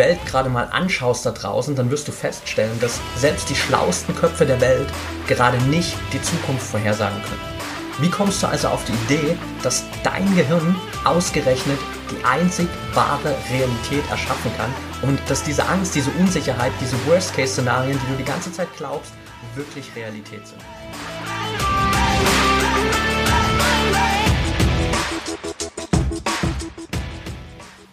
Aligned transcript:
Welt 0.00 0.18
gerade 0.24 0.48
mal 0.48 0.66
anschaust 0.72 1.26
da 1.26 1.30
draußen, 1.30 1.76
dann 1.76 1.90
wirst 1.90 2.08
du 2.08 2.12
feststellen, 2.12 2.80
dass 2.80 2.98
selbst 3.16 3.50
die 3.50 3.54
schlauesten 3.54 4.16
Köpfe 4.16 4.46
der 4.46 4.58
Welt 4.62 4.88
gerade 5.28 5.58
nicht 5.64 5.94
die 6.14 6.22
Zukunft 6.22 6.66
vorhersagen 6.66 7.20
können. 7.22 7.60
Wie 7.98 8.08
kommst 8.08 8.42
du 8.42 8.46
also 8.46 8.68
auf 8.68 8.82
die 8.86 8.94
Idee, 9.04 9.36
dass 9.62 9.84
dein 10.02 10.34
Gehirn 10.34 10.74
ausgerechnet 11.04 11.78
die 12.10 12.24
einzig 12.24 12.66
wahre 12.94 13.36
Realität 13.50 14.08
erschaffen 14.10 14.50
kann 14.56 14.72
und 15.02 15.20
dass 15.28 15.42
diese 15.42 15.68
Angst, 15.68 15.94
diese 15.94 16.10
Unsicherheit, 16.12 16.72
diese 16.80 16.96
Worst-Case-Szenarien, 17.06 18.00
die 18.02 18.12
du 18.12 18.16
die 18.16 18.24
ganze 18.24 18.50
Zeit 18.50 18.68
glaubst, 18.78 19.12
wirklich 19.54 19.84
Realität 19.94 20.46
sind? 20.46 20.62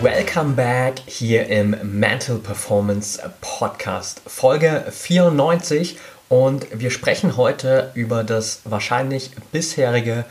Welcome 0.00 0.54
back 0.54 1.00
hier 1.06 1.48
im 1.48 1.74
Mental 1.82 2.38
Performance 2.38 3.20
Podcast, 3.40 4.22
Folge 4.26 4.84
94. 4.90 5.98
Und 6.28 6.68
wir 6.72 6.92
sprechen 6.92 7.36
heute 7.36 7.90
über 7.94 8.22
das 8.22 8.60
wahrscheinlich 8.64 9.32
bisherige 9.50 10.24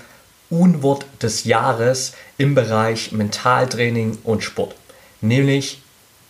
Unwort 0.49 1.05
des 1.21 1.43
Jahres 1.43 2.13
im 2.37 2.55
Bereich 2.55 3.11
Mentaltraining 3.11 4.19
und 4.23 4.41
Sport, 4.41 4.73
nämlich 5.19 5.81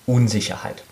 Unsicherheit. 0.07 0.83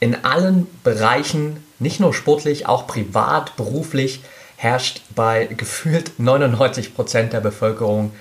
In 0.00 0.24
allen 0.24 0.66
Bereichen, 0.84 1.62
nicht 1.78 2.00
nur 2.00 2.14
sportlich, 2.14 2.66
auch 2.66 2.86
privat, 2.86 3.56
beruflich, 3.56 4.22
herrscht 4.56 5.02
bei 5.14 5.44
gefühlt 5.44 6.18
99 6.18 6.94
Prozent 6.94 7.34
der 7.34 7.40
Bevölkerung 7.40 8.12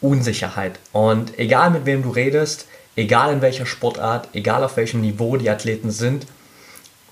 Unsicherheit. 0.00 0.78
Und 0.92 1.38
egal 1.38 1.70
mit 1.70 1.86
wem 1.86 2.02
du 2.02 2.10
redest, 2.10 2.66
egal 2.96 3.32
in 3.32 3.42
welcher 3.42 3.66
Sportart, 3.66 4.28
egal 4.32 4.64
auf 4.64 4.76
welchem 4.76 5.00
Niveau 5.00 5.36
die 5.36 5.50
Athleten 5.50 5.90
sind, 5.90 6.26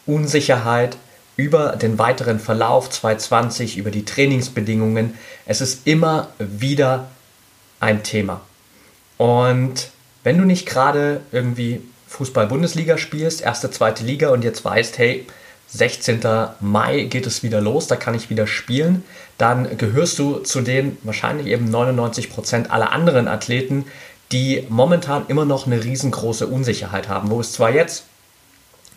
Unsicherheit 0.06 0.96
über 1.36 1.76
den 1.76 1.98
weiteren 1.98 2.40
Verlauf 2.40 2.88
2020, 2.90 3.76
über 3.76 3.90
die 3.90 4.04
Trainingsbedingungen, 4.04 5.14
es 5.44 5.60
ist 5.60 5.86
immer 5.86 6.28
wieder 6.38 7.08
ein 7.80 8.02
Thema. 8.02 8.40
Und 9.18 9.90
wenn 10.24 10.38
du 10.38 10.44
nicht 10.44 10.66
gerade 10.66 11.20
irgendwie 11.32 11.82
Fußball-Bundesliga 12.08 12.98
spielst, 12.98 13.42
erste, 13.42 13.70
zweite 13.70 14.04
Liga 14.04 14.30
und 14.30 14.44
jetzt 14.44 14.64
weißt, 14.64 14.98
hey, 14.98 15.26
16. 15.68 16.20
Mai 16.60 17.02
geht 17.04 17.26
es 17.26 17.42
wieder 17.42 17.60
los, 17.60 17.86
da 17.86 17.96
kann 17.96 18.14
ich 18.14 18.30
wieder 18.30 18.46
spielen, 18.46 19.04
dann 19.38 19.76
gehörst 19.76 20.18
du 20.18 20.38
zu 20.38 20.60
den 20.60 20.96
wahrscheinlich 21.02 21.48
eben 21.48 21.68
99% 21.74 22.68
aller 22.68 22.92
anderen 22.92 23.28
Athleten, 23.28 23.84
die 24.32 24.64
momentan 24.68 25.24
immer 25.28 25.44
noch 25.44 25.66
eine 25.66 25.84
riesengroße 25.84 26.46
Unsicherheit 26.46 27.08
haben, 27.08 27.30
wo 27.30 27.40
es 27.40 27.52
zwar 27.52 27.70
jetzt 27.70 28.04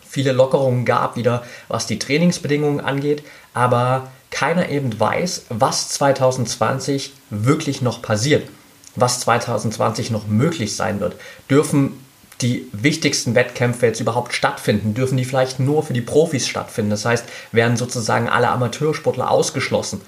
viele 0.08 0.32
Lockerungen 0.32 0.84
gab, 0.84 1.16
wieder 1.16 1.44
was 1.68 1.86
die 1.86 1.98
Trainingsbedingungen 1.98 2.80
angeht, 2.80 3.22
aber 3.54 4.10
keiner 4.30 4.68
eben 4.68 4.98
weiß, 4.98 5.46
was 5.50 5.90
2020 5.90 7.12
wirklich 7.30 7.82
noch 7.82 8.02
passiert, 8.02 8.48
was 8.96 9.20
2020 9.20 10.10
noch 10.10 10.26
möglich 10.26 10.74
sein 10.74 11.00
wird. 11.00 11.16
Dürfen 11.48 12.04
die 12.40 12.66
wichtigsten 12.72 13.34
Wettkämpfe 13.34 13.86
jetzt 13.86 14.00
überhaupt 14.00 14.32
stattfinden? 14.32 14.94
Dürfen 14.94 15.16
die 15.16 15.24
vielleicht 15.24 15.60
nur 15.60 15.82
für 15.82 15.92
die 15.92 16.00
Profis 16.00 16.48
stattfinden? 16.48 16.90
Das 16.90 17.04
heißt, 17.04 17.26
werden 17.52 17.76
sozusagen 17.76 18.28
alle 18.28 18.48
Amateursportler 18.48 19.30
ausgeschlossen? 19.30 20.00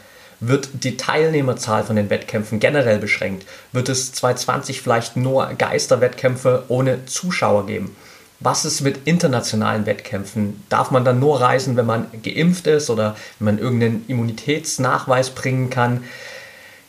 Wird 0.44 0.70
die 0.82 0.96
Teilnehmerzahl 0.96 1.84
von 1.84 1.94
den 1.94 2.10
Wettkämpfen 2.10 2.58
generell 2.58 2.98
beschränkt? 2.98 3.46
Wird 3.70 3.88
es 3.88 4.10
2020 4.10 4.82
vielleicht 4.82 5.16
nur 5.16 5.46
Geisterwettkämpfe 5.56 6.64
ohne 6.66 7.06
Zuschauer 7.06 7.66
geben? 7.66 7.94
Was 8.40 8.64
ist 8.64 8.80
mit 8.80 9.06
internationalen 9.06 9.86
Wettkämpfen? 9.86 10.60
Darf 10.68 10.90
man 10.90 11.04
dann 11.04 11.20
nur 11.20 11.40
reisen, 11.40 11.76
wenn 11.76 11.86
man 11.86 12.08
geimpft 12.24 12.66
ist 12.66 12.90
oder 12.90 13.14
wenn 13.38 13.54
man 13.54 13.58
irgendeinen 13.60 14.04
Immunitätsnachweis 14.08 15.30
bringen 15.30 15.70
kann? 15.70 16.02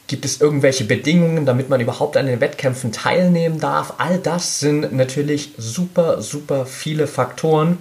Gibt 0.07 0.25
es 0.25 0.41
irgendwelche 0.41 0.85
Bedingungen, 0.85 1.45
damit 1.45 1.69
man 1.69 1.79
überhaupt 1.79 2.17
an 2.17 2.25
den 2.25 2.41
Wettkämpfen 2.41 2.91
teilnehmen 2.91 3.59
darf? 3.59 3.93
All 3.99 4.17
das 4.17 4.61
sind 4.61 4.93
natürlich 4.93 5.51
super, 5.59 6.23
super 6.23 6.65
viele 6.65 7.05
Faktoren, 7.05 7.77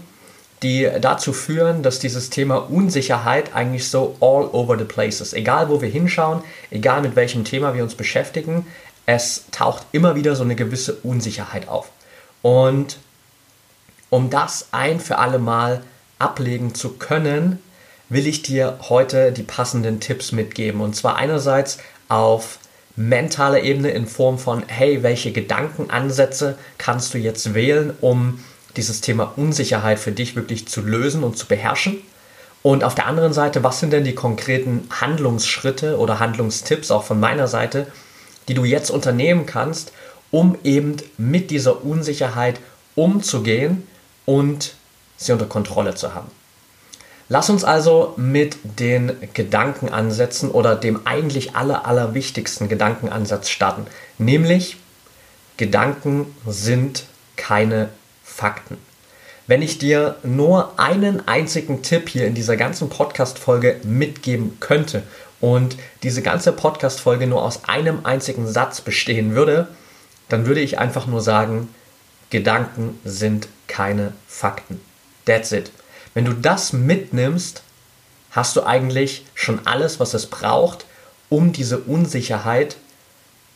die 0.62 0.88
dazu 1.00 1.32
führen, 1.32 1.82
dass 1.82 1.98
dieses 1.98 2.30
Thema 2.30 2.56
Unsicherheit 2.56 3.54
eigentlich 3.54 3.88
so 3.88 4.16
all 4.20 4.48
over 4.52 4.78
the 4.78 4.84
place 4.84 5.20
ist. 5.20 5.34
Egal 5.34 5.68
wo 5.68 5.80
wir 5.80 5.88
hinschauen, 5.88 6.42
egal 6.70 7.02
mit 7.02 7.16
welchem 7.16 7.44
Thema 7.44 7.74
wir 7.74 7.82
uns 7.82 7.94
beschäftigen, 7.94 8.66
es 9.06 9.46
taucht 9.50 9.84
immer 9.92 10.14
wieder 10.14 10.36
so 10.36 10.44
eine 10.44 10.54
gewisse 10.54 10.94
Unsicherheit 11.02 11.68
auf. 11.68 11.90
Und 12.42 12.98
um 14.10 14.30
das 14.30 14.68
ein 14.72 15.00
für 15.00 15.18
alle 15.18 15.38
Mal 15.38 15.82
ablegen 16.18 16.74
zu 16.74 16.90
können, 16.90 17.58
will 18.08 18.26
ich 18.26 18.42
dir 18.42 18.78
heute 18.88 19.32
die 19.32 19.42
passenden 19.42 20.00
Tipps 20.00 20.32
mitgeben. 20.32 20.80
Und 20.80 20.94
zwar 20.94 21.16
einerseits 21.16 21.78
auf 22.08 22.58
mentaler 22.94 23.62
Ebene 23.62 23.90
in 23.90 24.06
Form 24.06 24.38
von, 24.38 24.64
hey, 24.66 25.02
welche 25.02 25.32
Gedankenansätze 25.32 26.58
kannst 26.78 27.14
du 27.14 27.18
jetzt 27.18 27.54
wählen, 27.54 27.94
um 28.00 28.44
dieses 28.76 29.00
Thema 29.00 29.32
Unsicherheit 29.36 29.98
für 29.98 30.12
dich 30.12 30.36
wirklich 30.36 30.68
zu 30.68 30.80
lösen 30.80 31.24
und 31.24 31.36
zu 31.36 31.46
beherrschen? 31.46 31.98
Und 32.62 32.84
auf 32.84 32.94
der 32.94 33.06
anderen 33.06 33.32
Seite, 33.32 33.64
was 33.64 33.80
sind 33.80 33.92
denn 33.92 34.04
die 34.04 34.14
konkreten 34.14 34.88
Handlungsschritte 35.00 35.98
oder 35.98 36.20
Handlungstipps 36.20 36.90
auch 36.90 37.02
von 37.02 37.18
meiner 37.18 37.48
Seite, 37.48 37.88
die 38.48 38.54
du 38.54 38.64
jetzt 38.64 38.90
unternehmen 38.90 39.46
kannst, 39.46 39.92
um 40.30 40.56
eben 40.62 40.96
mit 41.18 41.50
dieser 41.50 41.84
Unsicherheit 41.84 42.60
umzugehen 42.94 43.86
und 44.26 44.74
sie 45.16 45.32
unter 45.32 45.46
Kontrolle 45.46 45.94
zu 45.96 46.14
haben? 46.14 46.30
Lass 47.28 47.48
uns 47.50 47.64
also 47.64 48.14
mit 48.16 48.58
den 48.62 49.12
Gedankenansätzen 49.32 50.50
oder 50.50 50.76
dem 50.76 51.06
eigentlich 51.06 51.56
aller, 51.56 51.86
allerwichtigsten 51.86 52.68
Gedankenansatz 52.68 53.48
starten. 53.48 53.86
Nämlich, 54.18 54.76
Gedanken 55.56 56.26
sind 56.46 57.04
keine 57.36 57.88
Fakten. 58.32 58.78
Wenn 59.46 59.62
ich 59.62 59.78
dir 59.78 60.16
nur 60.22 60.78
einen 60.78 61.26
einzigen 61.26 61.82
Tipp 61.82 62.08
hier 62.08 62.26
in 62.26 62.34
dieser 62.34 62.56
ganzen 62.56 62.88
Podcast-Folge 62.88 63.80
mitgeben 63.82 64.58
könnte 64.60 65.02
und 65.40 65.76
diese 66.02 66.22
ganze 66.22 66.52
Podcast-Folge 66.52 67.26
nur 67.26 67.42
aus 67.42 67.64
einem 67.64 68.06
einzigen 68.06 68.46
Satz 68.46 68.80
bestehen 68.80 69.34
würde, 69.34 69.68
dann 70.28 70.46
würde 70.46 70.60
ich 70.60 70.78
einfach 70.78 71.06
nur 71.06 71.20
sagen, 71.20 71.68
Gedanken 72.30 72.98
sind 73.04 73.48
keine 73.66 74.12
Fakten. 74.26 74.80
That's 75.26 75.52
it. 75.52 75.70
Wenn 76.14 76.24
du 76.24 76.32
das 76.32 76.72
mitnimmst, 76.72 77.62
hast 78.30 78.56
du 78.56 78.62
eigentlich 78.62 79.26
schon 79.34 79.66
alles, 79.66 80.00
was 80.00 80.14
es 80.14 80.26
braucht, 80.26 80.86
um 81.28 81.52
diese 81.52 81.78
Unsicherheit 81.78 82.76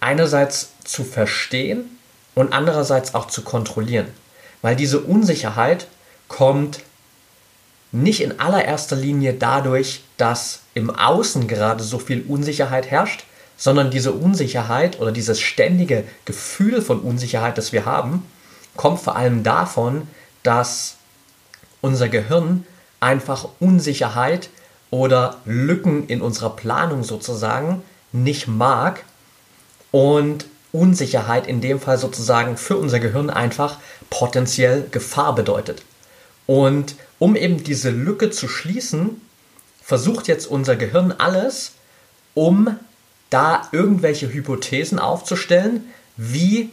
einerseits 0.01 0.73
zu 0.85 1.05
verstehen 1.05 1.99
und 2.35 2.53
andererseits 2.53 3.15
auch 3.15 3.29
zu 3.29 3.43
kontrollieren. 3.43 4.09
Weil 4.63 4.77
diese 4.77 5.01
Unsicherheit 5.01 5.87
kommt 6.29 6.81
nicht 7.93 8.21
in 8.21 8.41
allererster 8.41 8.97
Linie 8.97 9.35
dadurch, 9.35 10.03
dass 10.17 10.61
im 10.75 10.91
Außen 10.91 11.49
gerade 11.49 11.83
so 11.83 11.99
viel 11.99 12.25
Unsicherheit 12.29 12.91
herrscht, 12.91 13.25
sondern 13.57 13.91
diese 13.91 14.13
Unsicherheit 14.13 15.01
oder 15.01 15.13
dieses 15.13 15.41
ständige 15.41 16.05
Gefühl 16.25 16.83
von 16.83 17.01
Unsicherheit, 17.01 17.57
das 17.57 17.73
wir 17.73 17.87
haben, 17.87 18.25
kommt 18.77 19.01
vor 19.01 19.17
allem 19.17 19.43
davon, 19.43 20.09
dass 20.43 20.97
unser 21.81 22.09
Gehirn 22.09 22.67
einfach 23.01 23.49
Unsicherheit 23.61 24.51
oder 24.91 25.37
Lücken 25.45 26.07
in 26.09 26.21
unserer 26.21 26.51
Planung 26.51 27.03
sozusagen 27.03 27.83
nicht 28.13 28.47
mag 28.47 29.05
und 29.91 30.47
Unsicherheit 30.73 31.47
in 31.47 31.61
dem 31.61 31.81
Fall 31.81 31.99
sozusagen 31.99 32.57
für 32.57 32.77
unser 32.77 33.01
Gehirn 33.01 33.31
einfach 33.31 33.79
potenziell 34.11 34.87
Gefahr 34.91 35.35
bedeutet. 35.35 35.83
Und 36.47 36.97
um 37.19 37.35
eben 37.37 37.65
diese 37.65 37.91
Lücke 37.91 38.31
zu 38.31 38.49
schließen, 38.49 39.21
versucht 39.83 40.29
jetzt 40.29 40.47
unser 40.47 40.77
Gehirn 40.77 41.13
alles, 41.13 41.73
um 42.35 42.77
da 43.31 43.69
irgendwelche 43.73 44.33
Hypothesen 44.33 44.99
aufzustellen, 44.99 45.85
wie 46.17 46.71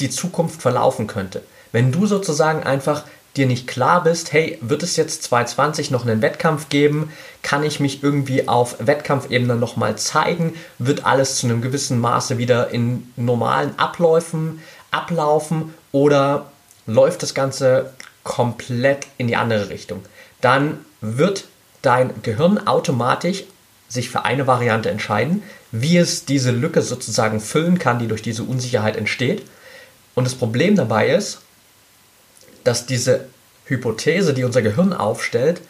die 0.00 0.10
Zukunft 0.10 0.62
verlaufen 0.62 1.06
könnte. 1.06 1.42
wenn 1.72 1.92
du 1.92 2.06
sozusagen 2.06 2.62
einfach 2.62 3.04
dir 3.36 3.46
nicht 3.46 3.66
klar 3.66 4.02
bist, 4.02 4.32
hey, 4.32 4.58
wird 4.60 4.82
es 4.82 4.96
jetzt 4.96 5.22
2020 5.24 5.90
noch 5.90 6.06
einen 6.06 6.22
Wettkampf 6.22 6.68
geben? 6.68 7.12
Kann 7.42 7.64
ich 7.64 7.80
mich 7.80 8.02
irgendwie 8.02 8.48
auf 8.48 8.76
Wettkampfebene 8.78 9.56
nochmal 9.56 9.96
zeigen? 9.96 10.54
Wird 10.78 11.04
alles 11.04 11.36
zu 11.36 11.46
einem 11.46 11.62
gewissen 11.62 12.00
Maße 12.00 12.38
wieder 12.38 12.70
in 12.70 13.12
normalen 13.16 13.78
Abläufen 13.78 14.60
ablaufen 14.90 15.74
oder 15.92 16.50
läuft 16.86 17.22
das 17.22 17.34
Ganze 17.34 17.92
komplett 18.24 19.06
in 19.18 19.26
die 19.26 19.36
andere 19.36 19.68
Richtung? 19.68 20.02
Dann 20.40 20.78
wird 21.00 21.44
dein 21.82 22.22
Gehirn 22.22 22.66
automatisch 22.66 23.44
sich 23.88 24.10
für 24.10 24.24
eine 24.24 24.46
Variante 24.46 24.90
entscheiden, 24.90 25.42
wie 25.70 25.96
es 25.96 26.24
diese 26.24 26.50
Lücke 26.50 26.82
sozusagen 26.82 27.40
füllen 27.40 27.78
kann, 27.78 27.98
die 27.98 28.08
durch 28.08 28.22
diese 28.22 28.42
Unsicherheit 28.42 28.96
entsteht. 28.96 29.44
Und 30.14 30.24
das 30.24 30.34
Problem 30.34 30.74
dabei 30.74 31.10
ist, 31.10 31.40
dass 32.66 32.86
diese 32.86 33.26
Hypothese, 33.66 34.34
die 34.34 34.44
unser 34.44 34.62
Gehirn 34.62 34.92
aufstellt, 34.92 35.60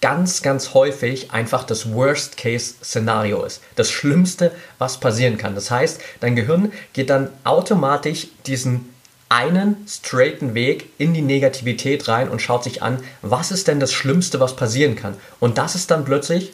ganz, 0.00 0.42
ganz 0.42 0.74
häufig 0.74 1.32
einfach 1.32 1.64
das 1.64 1.92
Worst-Case-Szenario 1.92 3.42
ist. 3.42 3.62
Das 3.74 3.90
Schlimmste, 3.90 4.52
was 4.78 5.00
passieren 5.00 5.38
kann. 5.38 5.54
Das 5.54 5.70
heißt, 5.70 6.00
dein 6.20 6.36
Gehirn 6.36 6.72
geht 6.92 7.10
dann 7.10 7.30
automatisch 7.44 8.28
diesen 8.46 8.94
einen 9.28 9.86
straighten 9.86 10.54
Weg 10.54 10.90
in 10.98 11.12
die 11.12 11.22
Negativität 11.22 12.08
rein 12.08 12.30
und 12.30 12.40
schaut 12.40 12.64
sich 12.64 12.82
an, 12.82 13.02
was 13.20 13.50
ist 13.50 13.68
denn 13.68 13.80
das 13.80 13.92
Schlimmste, 13.92 14.40
was 14.40 14.56
passieren 14.56 14.96
kann. 14.96 15.16
Und 15.40 15.58
das 15.58 15.74
ist 15.74 15.90
dann 15.90 16.04
plötzlich 16.04 16.52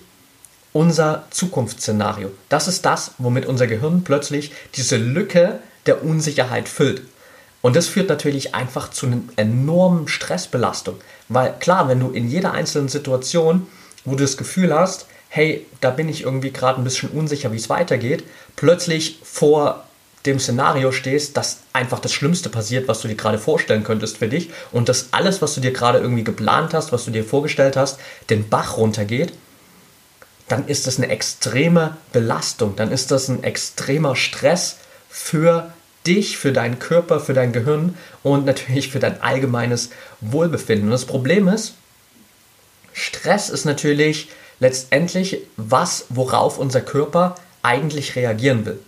unser 0.73 1.25
Zukunftsszenario. 1.31 2.33
Das 2.49 2.67
ist 2.67 2.85
das, 2.85 3.13
womit 3.19 3.47
unser 3.47 3.69
Gehirn 3.69 4.03
plötzlich 4.03 4.51
diese 4.75 4.97
Lücke 4.97 5.61
der 5.87 6.03
Unsicherheit 6.03 6.69
füllt. 6.69 7.03
Und 7.65 7.77
das 7.77 7.87
führt 7.87 8.11
natürlich 8.11 8.55
einfach 8.55 8.91
zu 8.91 9.07
einer 9.07 9.23
enormen 9.37 10.07
Stressbelastung. 10.07 10.97
Weil 11.31 11.55
klar, 11.61 11.89
wenn 11.89 11.99
du 11.99 12.11
in 12.11 12.29
jeder 12.29 12.53
einzelnen 12.53 12.91
Situation, 12.91 13.67
wo 14.05 14.11
du 14.11 14.23
das 14.23 14.37
Gefühl 14.37 14.75
hast, 14.75 15.07
hey, 15.31 15.65
da 15.81 15.89
bin 15.89 16.11
ich 16.11 16.25
irgendwie 16.25 16.53
gerade 16.53 16.79
ein 16.79 16.85
bisschen 16.85 17.09
unsicher, 17.09 17.53
wie 17.53 17.57
es 17.57 17.71
weitergeht, 17.71 18.25
plötzlich 18.55 19.19
vor 19.23 19.85
dem 20.27 20.39
Szenario 20.41 20.93
stehst, 20.93 21.39
dass 21.39 21.61
einfach 21.73 22.01
das 22.01 22.13
Schlimmste 22.13 22.51
passiert, 22.51 22.87
was 22.87 23.01
du 23.01 23.09
dir 23.09 23.15
gerade 23.15 23.39
vorstellen 23.39 23.83
könntest 23.83 24.19
für 24.19 24.29
dich 24.29 24.51
und 24.71 24.91
dass 24.91 25.09
alles, 25.13 25.41
was 25.41 25.55
du 25.55 25.63
dir 25.63 25.73
gerade 25.73 26.01
irgendwie 26.01 26.25
geplant 26.25 26.75
hast, 26.75 26.93
was 26.93 27.07
du 27.07 27.13
dir 27.13 27.25
vorgestellt 27.25 27.79
hast, 27.79 27.99
den 28.29 28.47
Bach 28.47 28.77
runtergeht, 28.77 29.33
dann 30.49 30.69
ist 30.69 30.87
das 30.87 30.99
eine 30.99 31.09
extreme 31.09 31.97
Belastung, 32.13 32.77
dann 32.77 32.93
ist 32.93 33.11
das 33.11 33.29
ein 33.29 33.43
extremer 33.43 34.17
Stress 34.17 34.77
für 35.09 35.73
dich, 36.07 36.37
für 36.37 36.53
deinen 36.53 36.79
Körper, 36.79 37.21
für 37.21 37.35
dein 37.35 37.53
Gehirn 37.53 37.97
und 38.23 38.45
natürlich 38.45 38.91
für 38.91 38.99
dein 39.01 39.21
allgemeines 39.23 39.91
Wohlbefinden. 40.21 40.87
Und 40.87 40.93
das 40.93 41.07
Problem 41.07 41.49
ist, 41.49 41.75
Stress 42.93 43.51
ist 43.51 43.65
natürlich 43.65 44.29
letztendlich 44.61 45.39
was, 45.57 46.07
worauf 46.11 46.59
unser 46.59 46.81
Körper 46.81 47.35
eigentlich 47.63 48.17
reagieren 48.17 48.67
will. 48.67 48.79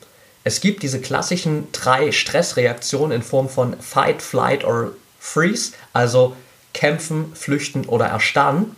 Es 0.45 0.61
gibt 0.61 0.83
diese 0.83 1.01
klassischen 1.01 1.67
drei 1.73 2.13
Stressreaktionen 2.13 3.17
in 3.17 3.23
Form 3.23 3.49
von 3.49 3.79
Fight, 3.81 4.23
Flight 4.23 4.65
or 4.65 4.93
Freeze, 5.19 5.73
also 5.93 6.37
kämpfen, 6.73 7.35
flüchten 7.35 7.87
oder 7.87 8.07
erstarren. 8.07 8.77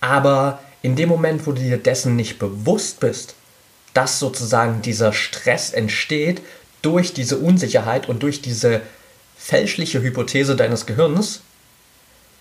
Aber 0.00 0.60
in 0.82 0.94
dem 0.94 1.08
Moment, 1.08 1.46
wo 1.46 1.52
du 1.52 1.60
dir 1.60 1.78
dessen 1.78 2.14
nicht 2.14 2.38
bewusst 2.38 3.00
bist, 3.00 3.34
dass 3.94 4.20
sozusagen 4.20 4.82
dieser 4.82 5.12
Stress 5.12 5.72
entsteht 5.72 6.42
durch 6.86 7.12
diese 7.12 7.38
Unsicherheit 7.38 8.08
und 8.08 8.22
durch 8.22 8.42
diese 8.42 8.80
fälschliche 9.36 10.02
Hypothese 10.02 10.54
deines 10.54 10.86
Gehirns, 10.86 11.40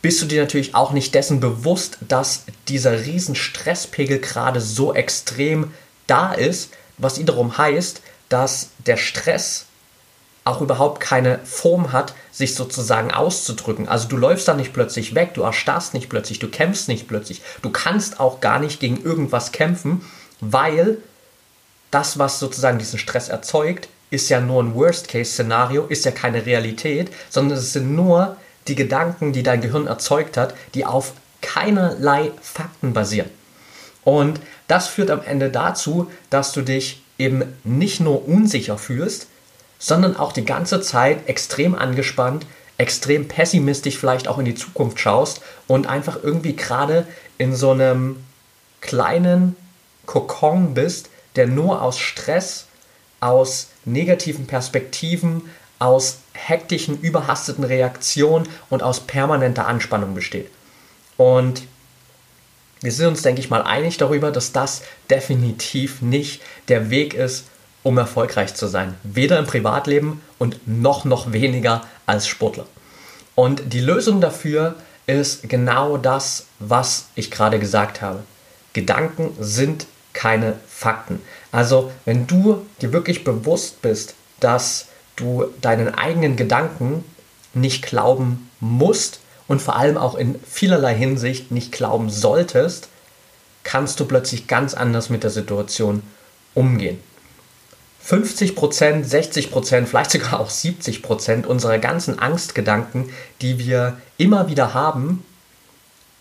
bist 0.03 0.21
du 0.21 0.27
dir 0.27 0.43
natürlich 0.43 0.75
auch 0.75 0.91
nicht 0.91 1.15
dessen 1.15 1.39
bewusst, 1.39 1.97
dass 2.07 2.43
dieser 2.67 3.05
riesen 3.07 3.33
Stresspegel 3.33 4.19
gerade 4.19 4.61
so 4.61 4.93
extrem 4.93 5.73
da 6.05 6.31
ist, 6.31 6.69
was 6.99 7.17
wiederum 7.17 7.57
heißt, 7.57 8.03
dass 8.29 8.69
der 8.85 8.97
Stress 8.97 9.65
auch 10.43 10.61
überhaupt 10.61 10.99
keine 10.99 11.39
Form 11.43 11.91
hat, 11.91 12.13
sich 12.31 12.53
sozusagen 12.53 13.09
auszudrücken. 13.09 13.87
Also 13.87 14.07
du 14.07 14.15
läufst 14.15 14.47
da 14.47 14.53
nicht 14.53 14.73
plötzlich 14.73 15.15
weg, 15.15 15.33
du 15.33 15.41
erstarrst 15.41 15.95
nicht 15.95 16.07
plötzlich, 16.07 16.37
du 16.37 16.49
kämpfst 16.49 16.87
nicht 16.87 17.07
plötzlich. 17.07 17.41
Du 17.63 17.71
kannst 17.71 18.19
auch 18.19 18.41
gar 18.41 18.59
nicht 18.59 18.79
gegen 18.79 19.01
irgendwas 19.01 19.51
kämpfen, 19.51 20.05
weil 20.39 20.99
das, 21.89 22.19
was 22.19 22.39
sozusagen 22.39 22.77
diesen 22.77 22.99
Stress 22.99 23.27
erzeugt, 23.29 23.89
ist 24.09 24.29
ja 24.29 24.39
nur 24.39 24.63
ein 24.63 24.75
Worst-Case-Szenario, 24.75 25.85
ist 25.85 26.05
ja 26.05 26.11
keine 26.11 26.45
Realität, 26.45 27.11
sondern 27.29 27.57
es 27.57 27.73
sind 27.73 27.95
nur 27.95 28.37
die 28.67 28.75
Gedanken, 28.75 29.33
die 29.33 29.43
dein 29.43 29.61
Gehirn 29.61 29.87
erzeugt 29.87 30.37
hat, 30.37 30.53
die 30.73 30.85
auf 30.85 31.13
keinerlei 31.41 32.31
Fakten 32.41 32.93
basieren. 32.93 33.29
Und 34.03 34.39
das 34.67 34.87
führt 34.87 35.11
am 35.11 35.21
Ende 35.21 35.49
dazu, 35.49 36.11
dass 36.29 36.51
du 36.51 36.61
dich 36.61 37.03
eben 37.17 37.43
nicht 37.63 37.99
nur 37.99 38.27
unsicher 38.27 38.77
fühlst, 38.77 39.27
sondern 39.79 40.15
auch 40.15 40.31
die 40.31 40.45
ganze 40.45 40.81
Zeit 40.81 41.27
extrem 41.27 41.75
angespannt, 41.75 42.45
extrem 42.77 43.27
pessimistisch 43.27 43.97
vielleicht 43.97 44.27
auch 44.27 44.37
in 44.37 44.45
die 44.45 44.55
Zukunft 44.55 44.99
schaust 44.99 45.41
und 45.67 45.87
einfach 45.87 46.17
irgendwie 46.21 46.55
gerade 46.55 47.05
in 47.37 47.55
so 47.55 47.71
einem 47.71 48.17
kleinen 48.81 49.55
Kokon 50.05 50.73
bist, 50.73 51.09
der 51.35 51.47
nur 51.47 51.81
aus 51.81 51.99
Stress, 51.99 52.65
aus 53.25 53.69
negativen 53.85 54.45
Perspektiven, 54.45 55.49
aus 55.79 56.19
hektischen, 56.33 57.01
überhasteten 57.01 57.63
Reaktionen 57.63 58.47
und 58.69 58.83
aus 58.83 58.99
permanenter 58.99 59.65
Anspannung 59.65 60.13
besteht. 60.13 60.51
Und 61.17 61.63
wir 62.81 62.91
sind 62.91 63.07
uns, 63.07 63.23
denke 63.23 63.41
ich 63.41 63.49
mal, 63.49 63.63
einig 63.63 63.97
darüber, 63.97 64.31
dass 64.31 64.51
das 64.51 64.83
definitiv 65.09 66.03
nicht 66.03 66.43
der 66.67 66.91
Weg 66.91 67.15
ist, 67.15 67.45
um 67.81 67.97
erfolgreich 67.97 68.53
zu 68.53 68.67
sein. 68.67 68.95
Weder 69.01 69.39
im 69.39 69.47
Privatleben 69.47 70.21
und 70.37 70.67
noch, 70.67 71.03
noch 71.03 71.31
weniger 71.31 71.81
als 72.05 72.27
Sportler. 72.27 72.67
Und 73.33 73.73
die 73.73 73.79
Lösung 73.79 74.21
dafür 74.21 74.75
ist 75.07 75.49
genau 75.49 75.97
das, 75.97 76.45
was 76.59 77.07
ich 77.15 77.31
gerade 77.31 77.57
gesagt 77.57 78.03
habe. 78.03 78.23
Gedanken 78.73 79.35
sind 79.39 79.87
keine 80.13 80.57
Fakten. 80.67 81.21
Also 81.55 81.91
wenn 82.03 82.27
du 82.27 82.65
dir 82.81 82.91
wirklich 82.91 83.23
bewusst 83.23 83.81
bist, 83.81 84.15
dass 84.39 84.87
du 85.15 85.45
deinen 85.61 85.93
eigenen 85.95 86.35
Gedanken 86.35 87.05
nicht 87.53 87.85
glauben 87.85 88.49
musst, 88.59 89.19
und 89.47 89.61
vor 89.61 89.75
allem 89.75 89.97
auch 89.97 90.15
in 90.15 90.39
vielerlei 90.43 90.95
Hinsicht 90.95 91.51
nicht 91.51 91.71
glauben 91.71 92.09
solltest, 92.09 92.89
kannst 93.63 93.99
du 93.99 94.05
plötzlich 94.05 94.47
ganz 94.47 94.73
anders 94.73 95.09
mit 95.09 95.23
der 95.23 95.29
Situation 95.29 96.03
umgehen. 96.53 96.99
50%, 98.07 98.55
60%, 99.05 99.85
vielleicht 99.85 100.11
sogar 100.11 100.39
auch 100.39 100.49
70% 100.49 101.45
unserer 101.45 101.79
ganzen 101.79 102.19
Angstgedanken, 102.19 103.09
die 103.41 103.57
wir 103.57 103.97
immer 104.17 104.47
wieder 104.47 104.73
haben, 104.73 105.23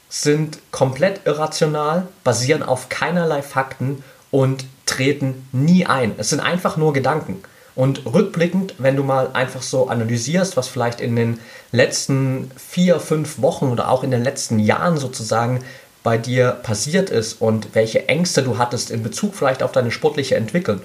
sind 0.09 0.59
komplett 0.71 1.27
irrational, 1.27 2.09
basieren 2.23 2.63
auf 2.63 2.89
keinerlei 2.89 3.43
Fakten 3.43 4.03
und 4.31 4.65
treten 4.95 5.49
nie 5.53 5.87
ein. 5.87 6.13
Es 6.19 6.31
sind 6.31 6.41
einfach 6.41 6.77
nur 6.77 6.93
Gedanken. 6.93 7.43
Und 7.75 8.07
rückblickend, 8.07 8.75
wenn 8.79 8.95
du 8.95 9.03
mal 9.03 9.31
einfach 9.33 9.63
so 9.63 9.89
analysierst, 9.89 10.57
was 10.57 10.69
vielleicht 10.69 11.01
in 11.01 11.17
den 11.17 11.41
letzten 11.73 12.51
vier, 12.57 13.01
fünf 13.01 13.43
Wochen 13.43 13.67
oder 13.67 13.89
auch 13.91 14.05
in 14.05 14.13
den 14.13 14.23
letzten 14.23 14.61
Jahren 14.61 14.97
sozusagen 14.97 15.65
bei 16.05 16.17
dir 16.17 16.53
passiert 16.63 17.11
ist 17.11 17.41
und 17.41 17.75
welche 17.75 18.09
Ängste 18.09 18.43
du 18.43 18.59
hattest 18.59 18.91
in 18.91 19.03
Bezug 19.03 19.35
vielleicht 19.35 19.63
auf 19.63 19.73
deine 19.73 19.91
sportliche 19.91 20.37
Entwicklung 20.37 20.83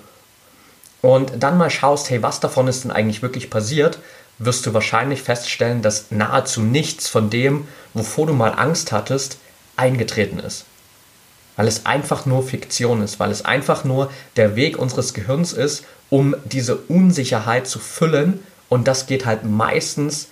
und 1.01 1.32
dann 1.38 1.58
mal 1.58 1.70
schaust, 1.70 2.10
hey, 2.10 2.22
was 2.24 2.39
davon 2.39 2.68
ist 2.68 2.84
denn 2.84 2.92
eigentlich 2.92 3.22
wirklich 3.22 3.50
passiert, 3.50 4.00
wirst 4.38 4.66
du 4.66 4.74
wahrscheinlich 4.74 5.22
feststellen, 5.22 5.82
dass 5.82 6.12
nahezu 6.12 6.62
nichts 6.62 7.08
von 7.08 7.30
dem, 7.30 7.68
wovor 7.94 8.28
du 8.28 8.34
mal 8.34 8.51
Angst 8.51 8.92
hattest, 8.92 9.38
eingetreten 9.75 10.39
ist. 10.39 10.66
Weil 11.60 11.68
es 11.68 11.86
einfach 11.86 12.25
nur 12.25 12.42
Fiktion 12.42 13.01
ist, 13.01 13.20
weil 13.20 13.32
es 13.32 13.44
einfach 13.44 13.84
nur 13.84 14.10
der 14.38 14.56
Weg 14.56 14.80
unseres 14.80 15.13
Gehirns 15.13 15.51
ist, 15.51 15.84
um 16.10 16.34
diese 16.46 16.78
Unsicherheit 16.78 17.68
zu 17.68 17.80
füllen. 17.80 18.39
Und 18.70 18.88
das 18.88 19.08
geht 19.08 19.25
halt 19.25 19.44
meistens 19.44 20.30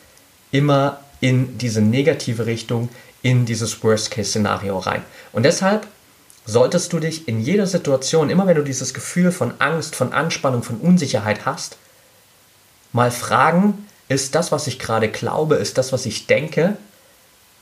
immer 0.51 1.01
in 1.19 1.57
diese 1.57 1.81
negative 1.81 2.45
Richtung, 2.45 2.87
in 3.23 3.45
dieses 3.45 3.83
Worst-Case-Szenario 3.83 4.77
rein. 4.77 5.03
Und 5.33 5.43
deshalb 5.43 5.85
solltest 6.45 6.93
du 6.93 6.99
dich 6.99 7.27
in 7.27 7.41
jeder 7.41 7.67
Situation, 7.67 8.29
immer 8.29 8.47
wenn 8.47 8.55
du 8.55 8.63
dieses 8.63 8.93
Gefühl 8.93 9.33
von 9.33 9.55
Angst, 9.59 9.97
von 9.97 10.13
Anspannung, 10.13 10.63
von 10.63 10.77
Unsicherheit 10.77 11.45
hast, 11.45 11.75
mal 12.93 13.11
fragen, 13.11 13.85
ist 14.07 14.33
das, 14.33 14.53
was 14.53 14.67
ich 14.67 14.79
gerade 14.79 15.09
glaube, 15.09 15.55
ist 15.55 15.77
das, 15.77 15.91
was 15.91 16.05
ich 16.05 16.25
denke, 16.25 16.77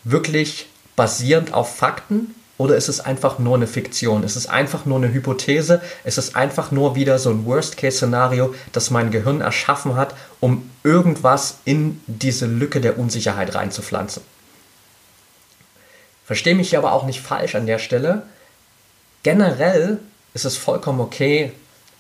wirklich 0.03 0.67
basierend 0.95 1.51
auf 1.55 1.75
Fakten 1.75 2.35
oder 2.57 2.75
ist 2.77 2.87
es 2.87 3.01
einfach 3.01 3.37
nur 3.37 3.55
eine 3.55 3.67
Fiktion? 3.67 4.23
Ist 4.23 4.37
es 4.37 4.47
einfach 4.47 4.85
nur 4.85 4.97
eine 4.97 5.11
Hypothese? 5.11 5.81
Ist 6.05 6.17
es 6.17 6.35
einfach 6.35 6.71
nur 6.71 6.95
wieder 6.95 7.19
so 7.19 7.29
ein 7.29 7.45
Worst-Case-Szenario, 7.45 8.55
das 8.71 8.91
mein 8.91 9.11
Gehirn 9.11 9.41
erschaffen 9.41 9.95
hat, 9.95 10.15
um 10.39 10.69
irgendwas 10.83 11.57
in 11.65 12.01
diese 12.07 12.45
Lücke 12.45 12.79
der 12.79 12.97
Unsicherheit 12.97 13.53
reinzupflanzen? 13.55 14.23
Verstehe 16.25 16.55
mich 16.55 16.77
aber 16.77 16.93
auch 16.93 17.05
nicht 17.05 17.21
falsch 17.21 17.55
an 17.55 17.67
der 17.67 17.77
Stelle. 17.77 18.23
Generell 19.23 19.99
ist 20.33 20.45
es 20.45 20.57
vollkommen 20.57 21.01
okay, 21.01 21.51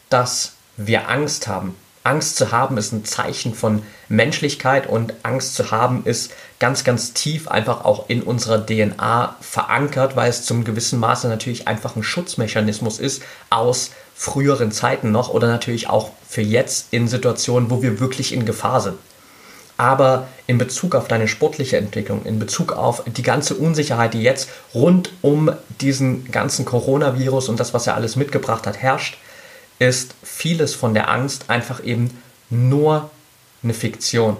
dass 0.09 0.53
wir 0.77 1.09
Angst 1.09 1.47
haben. 1.47 1.75
Angst 2.05 2.37
zu 2.37 2.51
haben 2.51 2.77
ist 2.77 2.93
ein 2.93 3.03
Zeichen 3.03 3.55
von 3.55 3.81
Menschlichkeit 4.09 4.87
und 4.87 5.13
Angst 5.23 5.55
zu 5.55 5.71
haben 5.71 6.03
ist 6.05 6.31
ganz, 6.59 6.83
ganz 6.83 7.13
tief 7.13 7.47
einfach 7.47 7.83
auch 7.83 8.09
in 8.09 8.21
unserer 8.21 8.63
DNA 8.63 9.35
verankert, 9.41 10.15
weil 10.15 10.29
es 10.29 10.45
zum 10.45 10.63
gewissen 10.63 10.99
Maße 10.99 11.27
natürlich 11.27 11.67
einfach 11.67 11.95
ein 11.95 12.03
Schutzmechanismus 12.03 12.99
ist 12.99 13.23
aus 13.49 13.91
früheren 14.13 14.71
Zeiten 14.71 15.11
noch 15.11 15.29
oder 15.29 15.47
natürlich 15.47 15.89
auch 15.89 16.11
für 16.27 16.41
jetzt 16.41 16.87
in 16.91 17.07
Situationen, 17.07 17.71
wo 17.71 17.81
wir 17.81 17.99
wirklich 17.99 18.33
in 18.33 18.45
Gefahr 18.45 18.81
sind. 18.81 18.97
Aber 19.77 20.27
in 20.47 20.57
Bezug 20.57 20.95
auf 20.95 21.07
deine 21.07 21.27
sportliche 21.27 21.77
Entwicklung, 21.77 22.23
in 22.23 22.39
Bezug 22.39 22.71
auf 22.71 23.03
die 23.07 23.23
ganze 23.23 23.55
Unsicherheit, 23.55 24.13
die 24.13 24.21
jetzt 24.21 24.49
rund 24.73 25.11
um 25.21 25.51
diesen 25.81 26.31
ganzen 26.31 26.65
Coronavirus 26.65 27.49
und 27.49 27.59
das, 27.59 27.73
was 27.73 27.87
er 27.87 27.95
alles 27.95 28.15
mitgebracht 28.15 28.67
hat, 28.67 28.77
herrscht, 28.77 29.17
ist 29.79 30.15
vieles 30.23 30.73
von 30.73 30.93
der 30.93 31.09
Angst 31.09 31.49
einfach 31.49 31.83
eben 31.83 32.09
nur 32.49 33.09
eine 33.63 33.73
Fiktion. 33.73 34.37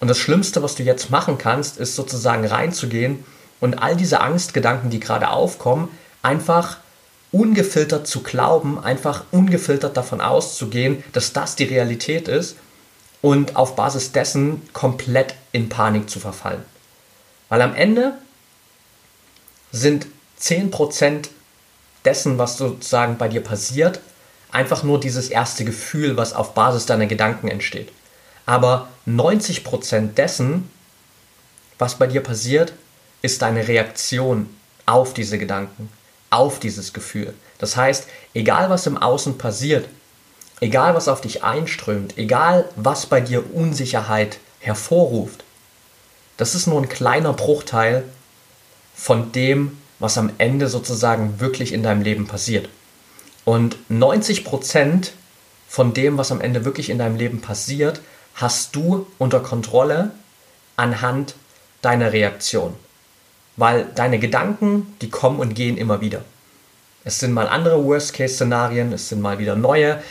Und 0.00 0.08
das 0.08 0.18
Schlimmste, 0.18 0.62
was 0.62 0.74
du 0.74 0.82
jetzt 0.82 1.10
machen 1.10 1.38
kannst, 1.38 1.78
ist 1.78 1.96
sozusagen 1.96 2.46
reinzugehen 2.46 3.24
und 3.60 3.82
all 3.82 3.96
diese 3.96 4.20
Angstgedanken, 4.20 4.90
die 4.90 5.00
gerade 5.00 5.30
aufkommen, 5.30 5.88
einfach 6.22 6.78
ungefiltert 7.32 8.06
zu 8.06 8.22
glauben, 8.22 8.78
einfach 8.82 9.24
ungefiltert 9.30 9.96
davon 9.96 10.20
auszugehen, 10.20 11.02
dass 11.12 11.32
das 11.32 11.56
die 11.56 11.64
Realität 11.64 12.28
ist 12.28 12.56
und 13.20 13.56
auf 13.56 13.76
Basis 13.76 14.12
dessen 14.12 14.62
komplett 14.72 15.34
in 15.52 15.68
Panik 15.68 16.08
zu 16.08 16.20
verfallen. 16.20 16.62
Weil 17.48 17.62
am 17.62 17.74
Ende 17.74 18.14
sind 19.72 20.06
10% 20.40 21.28
dessen, 22.04 22.38
was 22.38 22.56
sozusagen 22.56 23.18
bei 23.18 23.28
dir 23.28 23.42
passiert, 23.42 24.00
einfach 24.50 24.82
nur 24.82 25.00
dieses 25.00 25.28
erste 25.28 25.64
Gefühl, 25.64 26.16
was 26.16 26.32
auf 26.32 26.54
Basis 26.54 26.86
deiner 26.86 27.06
Gedanken 27.06 27.48
entsteht. 27.48 27.90
Aber 28.46 28.88
90% 29.06 30.14
dessen, 30.14 30.70
was 31.78 31.96
bei 31.96 32.06
dir 32.06 32.22
passiert, 32.22 32.72
ist 33.22 33.42
deine 33.42 33.68
Reaktion 33.68 34.48
auf 34.86 35.12
diese 35.12 35.38
Gedanken, 35.38 35.90
auf 36.30 36.58
dieses 36.60 36.92
Gefühl. 36.92 37.34
Das 37.58 37.76
heißt, 37.76 38.06
egal 38.34 38.70
was 38.70 38.86
im 38.86 38.96
Außen 38.96 39.36
passiert, 39.36 39.88
egal 40.60 40.94
was 40.94 41.08
auf 41.08 41.20
dich 41.20 41.44
einströmt, 41.44 42.16
egal 42.16 42.68
was 42.76 43.06
bei 43.06 43.20
dir 43.20 43.54
Unsicherheit 43.54 44.38
hervorruft, 44.60 45.44
das 46.36 46.54
ist 46.54 46.66
nur 46.66 46.80
ein 46.80 46.88
kleiner 46.88 47.32
Bruchteil 47.32 48.04
von 48.94 49.32
dem, 49.32 49.76
was 49.98 50.16
am 50.16 50.30
Ende 50.38 50.68
sozusagen 50.68 51.40
wirklich 51.40 51.72
in 51.72 51.82
deinem 51.82 52.02
Leben 52.02 52.26
passiert. 52.26 52.68
Und 53.48 53.78
90% 53.90 55.12
von 55.66 55.94
dem, 55.94 56.18
was 56.18 56.30
am 56.30 56.42
Ende 56.42 56.66
wirklich 56.66 56.90
in 56.90 56.98
deinem 56.98 57.16
Leben 57.16 57.40
passiert, 57.40 58.02
hast 58.34 58.76
du 58.76 59.06
unter 59.16 59.40
Kontrolle 59.40 60.10
anhand 60.76 61.34
deiner 61.80 62.12
Reaktion. 62.12 62.74
Weil 63.56 63.86
deine 63.94 64.18
Gedanken, 64.18 64.94
die 65.00 65.08
kommen 65.08 65.40
und 65.40 65.54
gehen 65.54 65.78
immer 65.78 66.02
wieder. 66.02 66.26
Es 67.04 67.20
sind 67.20 67.32
mal 67.32 67.48
andere 67.48 67.82
Worst-Case-Szenarien, 67.82 68.92
es 68.92 69.08
sind 69.08 69.22
mal 69.22 69.38
wieder 69.38 69.56
neue, 69.56 70.02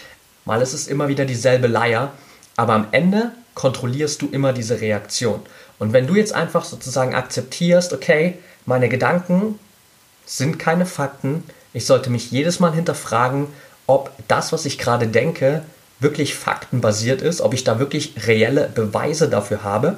mal 0.43 0.59
ist 0.63 0.73
es 0.73 0.87
immer 0.87 1.07
wieder 1.07 1.25
dieselbe 1.25 1.67
Leier, 1.67 2.13
aber 2.55 2.73
am 2.73 2.87
Ende 2.89 3.33
kontrollierst 3.53 4.19
du 4.23 4.29
immer 4.29 4.51
diese 4.51 4.81
Reaktion. 4.81 5.41
Und 5.77 5.93
wenn 5.93 6.07
du 6.07 6.15
jetzt 6.15 6.33
einfach 6.33 6.65
sozusagen 6.65 7.13
akzeptierst, 7.13 7.93
okay, 7.93 8.39
meine 8.65 8.89
Gedanken 8.89 9.59
sind 10.25 10.57
keine 10.57 10.87
Fakten, 10.87 11.43
ich 11.77 11.85
sollte 11.85 12.09
mich 12.09 12.31
jedes 12.31 12.59
Mal 12.59 12.73
hinterfragen, 12.73 13.49
ob 13.85 14.11
das, 14.27 14.51
was 14.51 14.65
ich 14.65 14.79
gerade 14.79 15.07
denke, 15.07 15.61
wirklich 15.99 16.33
faktenbasiert 16.33 17.21
ist, 17.21 17.39
ob 17.39 17.53
ich 17.53 17.63
da 17.63 17.77
wirklich 17.77 18.13
reelle 18.25 18.67
Beweise 18.67 19.29
dafür 19.29 19.63
habe 19.63 19.97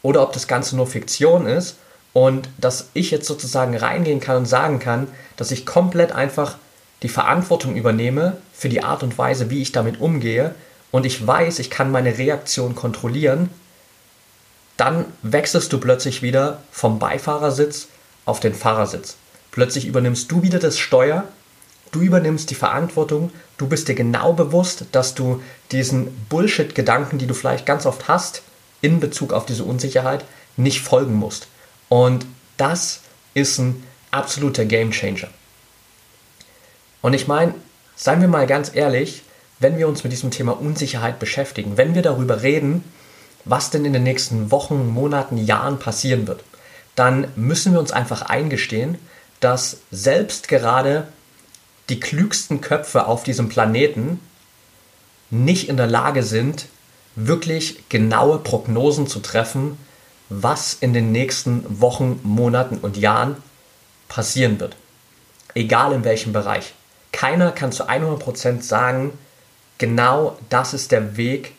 oder 0.00 0.22
ob 0.22 0.32
das 0.32 0.46
Ganze 0.46 0.76
nur 0.76 0.86
Fiktion 0.86 1.46
ist 1.46 1.74
und 2.12 2.48
dass 2.56 2.90
ich 2.94 3.10
jetzt 3.10 3.26
sozusagen 3.26 3.76
reingehen 3.76 4.20
kann 4.20 4.36
und 4.36 4.46
sagen 4.46 4.78
kann, 4.78 5.08
dass 5.36 5.50
ich 5.50 5.66
komplett 5.66 6.12
einfach 6.12 6.56
die 7.02 7.08
Verantwortung 7.08 7.74
übernehme 7.74 8.36
für 8.52 8.68
die 8.68 8.84
Art 8.84 9.02
und 9.02 9.18
Weise, 9.18 9.50
wie 9.50 9.60
ich 9.60 9.72
damit 9.72 10.00
umgehe 10.00 10.54
und 10.92 11.04
ich 11.04 11.26
weiß, 11.26 11.58
ich 11.58 11.68
kann 11.68 11.90
meine 11.90 12.16
Reaktion 12.16 12.76
kontrollieren, 12.76 13.50
dann 14.76 15.04
wechselst 15.22 15.72
du 15.72 15.80
plötzlich 15.80 16.22
wieder 16.22 16.60
vom 16.70 17.00
Beifahrersitz 17.00 17.88
auf 18.24 18.38
den 18.38 18.54
Fahrersitz. 18.54 19.16
Plötzlich 19.54 19.86
übernimmst 19.86 20.32
du 20.32 20.42
wieder 20.42 20.58
das 20.58 20.80
Steuer, 20.80 21.28
du 21.92 22.00
übernimmst 22.00 22.50
die 22.50 22.56
Verantwortung, 22.56 23.30
du 23.56 23.68
bist 23.68 23.86
dir 23.86 23.94
genau 23.94 24.32
bewusst, 24.32 24.86
dass 24.90 25.14
du 25.14 25.44
diesen 25.70 26.08
Bullshit-Gedanken, 26.28 27.18
die 27.18 27.28
du 27.28 27.34
vielleicht 27.34 27.64
ganz 27.64 27.86
oft 27.86 28.08
hast, 28.08 28.42
in 28.80 28.98
Bezug 28.98 29.32
auf 29.32 29.46
diese 29.46 29.62
Unsicherheit, 29.62 30.24
nicht 30.56 30.80
folgen 30.80 31.14
musst. 31.14 31.46
Und 31.88 32.26
das 32.56 33.02
ist 33.34 33.58
ein 33.58 33.84
absoluter 34.10 34.64
Gamechanger. 34.64 35.28
Und 37.00 37.14
ich 37.14 37.28
meine, 37.28 37.54
seien 37.94 38.20
wir 38.20 38.26
mal 38.26 38.48
ganz 38.48 38.74
ehrlich, 38.74 39.22
wenn 39.60 39.78
wir 39.78 39.86
uns 39.86 40.02
mit 40.02 40.12
diesem 40.12 40.32
Thema 40.32 40.60
Unsicherheit 40.60 41.20
beschäftigen, 41.20 41.76
wenn 41.76 41.94
wir 41.94 42.02
darüber 42.02 42.42
reden, 42.42 42.82
was 43.44 43.70
denn 43.70 43.84
in 43.84 43.92
den 43.92 44.02
nächsten 44.02 44.50
Wochen, 44.50 44.88
Monaten, 44.88 45.38
Jahren 45.38 45.78
passieren 45.78 46.26
wird, 46.26 46.42
dann 46.96 47.28
müssen 47.36 47.72
wir 47.72 47.78
uns 47.78 47.92
einfach 47.92 48.22
eingestehen, 48.22 48.98
dass 49.44 49.82
selbst 49.90 50.48
gerade 50.48 51.06
die 51.90 52.00
klügsten 52.00 52.62
Köpfe 52.62 53.06
auf 53.06 53.24
diesem 53.24 53.50
Planeten 53.50 54.18
nicht 55.28 55.68
in 55.68 55.76
der 55.76 55.86
Lage 55.86 56.22
sind, 56.22 56.64
wirklich 57.14 57.90
genaue 57.90 58.38
Prognosen 58.38 59.06
zu 59.06 59.20
treffen, 59.20 59.76
was 60.30 60.72
in 60.72 60.94
den 60.94 61.12
nächsten 61.12 61.80
Wochen, 61.80 62.20
Monaten 62.22 62.78
und 62.78 62.96
Jahren 62.96 63.36
passieren 64.08 64.60
wird. 64.60 64.76
Egal 65.54 65.92
in 65.92 66.04
welchem 66.04 66.32
Bereich. 66.32 66.72
Keiner 67.12 67.52
kann 67.52 67.70
zu 67.70 67.86
100% 67.86 68.62
sagen, 68.62 69.12
genau 69.76 70.38
das 70.48 70.72
ist 70.72 70.90
der 70.90 71.18
Weg, 71.18 71.52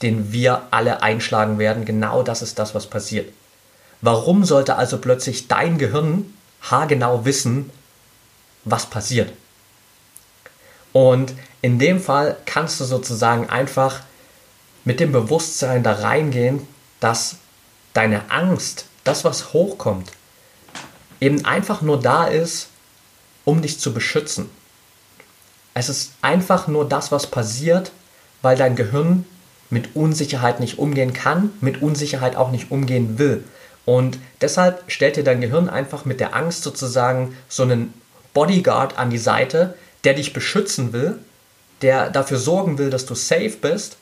den 0.00 0.32
wir 0.32 0.62
alle 0.70 1.02
einschlagen 1.02 1.58
werden. 1.58 1.84
Genau 1.84 2.22
das 2.22 2.40
ist 2.40 2.58
das, 2.58 2.74
was 2.74 2.86
passiert. 2.86 3.30
Warum 4.00 4.44
sollte 4.44 4.76
also 4.76 4.98
plötzlich 4.98 5.48
dein 5.48 5.76
Gehirn 5.76 6.32
haargenau 6.70 7.24
wissen, 7.24 7.70
was 8.64 8.86
passiert. 8.86 9.32
Und 10.92 11.34
in 11.60 11.78
dem 11.78 12.00
Fall 12.00 12.36
kannst 12.46 12.80
du 12.80 12.84
sozusagen 12.84 13.50
einfach 13.50 14.00
mit 14.84 15.00
dem 15.00 15.12
Bewusstsein 15.12 15.82
da 15.82 15.92
reingehen, 15.92 16.66
dass 17.00 17.36
deine 17.94 18.30
Angst, 18.30 18.86
das 19.02 19.24
was 19.24 19.52
hochkommt, 19.52 20.12
eben 21.20 21.44
einfach 21.44 21.82
nur 21.82 22.00
da 22.00 22.26
ist, 22.26 22.68
um 23.44 23.62
dich 23.62 23.80
zu 23.80 23.92
beschützen. 23.92 24.50
Es 25.74 25.88
ist 25.88 26.12
einfach 26.22 26.68
nur 26.68 26.88
das, 26.88 27.10
was 27.10 27.26
passiert, 27.26 27.90
weil 28.42 28.56
dein 28.56 28.76
Gehirn 28.76 29.26
mit 29.70 29.96
Unsicherheit 29.96 30.60
nicht 30.60 30.78
umgehen 30.78 31.12
kann, 31.12 31.50
mit 31.60 31.82
Unsicherheit 31.82 32.36
auch 32.36 32.50
nicht 32.50 32.70
umgehen 32.70 33.18
will. 33.18 33.44
Und 33.86 34.18
deshalb 34.40 34.82
stellt 34.90 35.16
dir 35.16 35.24
dein 35.24 35.40
Gehirn 35.40 35.68
einfach 35.68 36.04
mit 36.04 36.20
der 36.20 36.34
Angst 36.34 36.62
sozusagen 36.62 37.36
so 37.48 37.62
einen 37.64 37.92
Bodyguard 38.32 38.98
an 38.98 39.10
die 39.10 39.18
Seite, 39.18 39.74
der 40.04 40.14
dich 40.14 40.32
beschützen 40.32 40.92
will, 40.92 41.18
der 41.82 42.10
dafür 42.10 42.38
sorgen 42.38 42.78
will, 42.78 42.90
dass 42.90 43.06
du 43.06 43.14
safe 43.14 43.56
bist, 43.60 43.96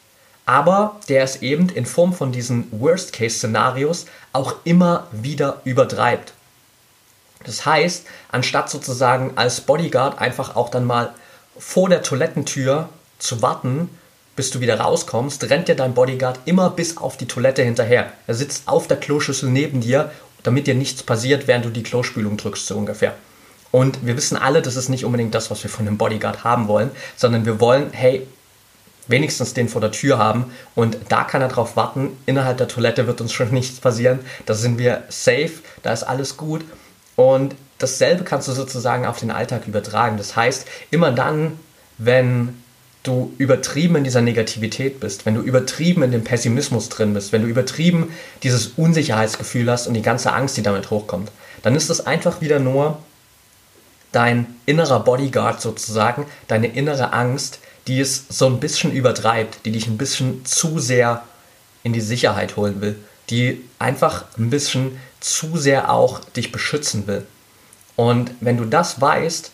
aber 0.46 1.00
der 1.08 1.22
es 1.22 1.42
eben 1.42 1.68
in 1.68 1.86
Form 1.86 2.12
von 2.12 2.32
diesen 2.32 2.66
Worst-Case-Szenarios 2.72 4.06
auch 4.32 4.56
immer 4.64 5.06
wieder 5.12 5.60
übertreibt. 5.64 6.32
Das 7.44 7.66
heißt, 7.66 8.06
anstatt 8.30 8.70
sozusagen 8.70 9.32
als 9.36 9.60
Bodyguard 9.60 10.20
einfach 10.20 10.56
auch 10.56 10.68
dann 10.68 10.84
mal 10.84 11.12
vor 11.58 11.88
der 11.88 12.02
Toilettentür 12.02 12.88
zu 13.18 13.42
warten, 13.42 13.88
bis 14.36 14.50
du 14.50 14.60
wieder 14.60 14.80
rauskommst, 14.80 15.48
rennt 15.50 15.68
dir 15.68 15.74
dein 15.74 15.94
Bodyguard 15.94 16.40
immer 16.46 16.70
bis 16.70 16.96
auf 16.96 17.16
die 17.16 17.26
Toilette 17.26 17.62
hinterher. 17.62 18.12
Er 18.26 18.34
sitzt 18.34 18.66
auf 18.66 18.88
der 18.88 18.96
Kloschüssel 18.96 19.50
neben 19.50 19.80
dir, 19.80 20.10
damit 20.42 20.66
dir 20.66 20.74
nichts 20.74 21.02
passiert, 21.02 21.46
während 21.46 21.64
du 21.64 21.70
die 21.70 21.82
Klospülung 21.82 22.36
drückst, 22.36 22.66
so 22.66 22.76
ungefähr. 22.76 23.14
Und 23.70 24.04
wir 24.04 24.16
wissen 24.16 24.36
alle, 24.36 24.62
das 24.62 24.76
ist 24.76 24.88
nicht 24.88 25.04
unbedingt 25.04 25.34
das, 25.34 25.50
was 25.50 25.62
wir 25.62 25.70
von 25.70 25.86
einem 25.86 25.98
Bodyguard 25.98 26.44
haben 26.44 26.68
wollen, 26.68 26.90
sondern 27.16 27.46
wir 27.46 27.60
wollen, 27.60 27.90
hey, 27.92 28.26
wenigstens 29.08 29.54
den 29.54 29.68
vor 29.68 29.80
der 29.80 29.90
Tür 29.90 30.18
haben 30.18 30.52
und 30.74 30.96
da 31.08 31.24
kann 31.24 31.42
er 31.42 31.48
drauf 31.48 31.76
warten. 31.76 32.16
Innerhalb 32.26 32.58
der 32.58 32.68
Toilette 32.68 33.06
wird 33.06 33.20
uns 33.20 33.32
schon 33.32 33.50
nichts 33.52 33.80
passieren. 33.80 34.20
Da 34.46 34.54
sind 34.54 34.78
wir 34.78 35.04
safe, 35.08 35.52
da 35.82 35.92
ist 35.92 36.04
alles 36.04 36.36
gut. 36.36 36.64
Und 37.16 37.54
dasselbe 37.78 38.24
kannst 38.24 38.48
du 38.48 38.52
sozusagen 38.52 39.06
auf 39.06 39.18
den 39.18 39.30
Alltag 39.30 39.66
übertragen. 39.66 40.16
Das 40.16 40.36
heißt, 40.36 40.66
immer 40.90 41.10
dann, 41.12 41.58
wenn 41.98 42.61
du 43.02 43.32
übertrieben 43.38 43.96
in 43.96 44.04
dieser 44.04 44.20
Negativität 44.20 45.00
bist, 45.00 45.26
wenn 45.26 45.34
du 45.34 45.40
übertrieben 45.40 46.02
in 46.02 46.12
dem 46.12 46.24
Pessimismus 46.24 46.88
drin 46.88 47.14
bist, 47.14 47.32
wenn 47.32 47.42
du 47.42 47.48
übertrieben 47.48 48.12
dieses 48.42 48.68
Unsicherheitsgefühl 48.76 49.70
hast 49.70 49.86
und 49.86 49.94
die 49.94 50.02
ganze 50.02 50.32
Angst, 50.32 50.56
die 50.56 50.62
damit 50.62 50.90
hochkommt, 50.90 51.30
dann 51.62 51.74
ist 51.74 51.90
das 51.90 52.06
einfach 52.06 52.40
wieder 52.40 52.58
nur 52.58 52.98
dein 54.12 54.46
innerer 54.66 55.00
Bodyguard 55.00 55.60
sozusagen, 55.60 56.26
deine 56.46 56.68
innere 56.68 57.12
Angst, 57.12 57.58
die 57.86 57.98
es 57.98 58.26
so 58.28 58.46
ein 58.46 58.60
bisschen 58.60 58.92
übertreibt, 58.92 59.64
die 59.64 59.72
dich 59.72 59.88
ein 59.88 59.98
bisschen 59.98 60.44
zu 60.44 60.78
sehr 60.78 61.24
in 61.82 61.92
die 61.92 62.00
Sicherheit 62.00 62.56
holen 62.56 62.80
will, 62.80 62.96
die 63.30 63.64
einfach 63.78 64.26
ein 64.38 64.50
bisschen 64.50 65.00
zu 65.18 65.56
sehr 65.56 65.90
auch 65.92 66.20
dich 66.20 66.52
beschützen 66.52 67.06
will. 67.06 67.26
Und 67.96 68.32
wenn 68.40 68.56
du 68.56 68.64
das 68.64 69.00
weißt, 69.00 69.50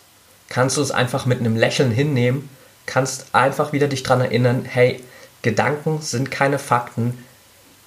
kannst 0.49 0.77
du 0.77 0.81
es 0.81 0.91
einfach 0.91 1.25
mit 1.25 1.39
einem 1.39 1.55
Lächeln 1.55 1.91
hinnehmen, 1.91 2.49
kannst 2.89 3.27
einfach 3.33 3.71
wieder 3.71 3.87
dich 3.87 4.01
daran 4.01 4.21
erinnern, 4.21 4.65
hey, 4.65 5.01
Gedanken 5.43 6.01
sind 6.01 6.31
keine 6.31 6.57
Fakten. 6.57 7.23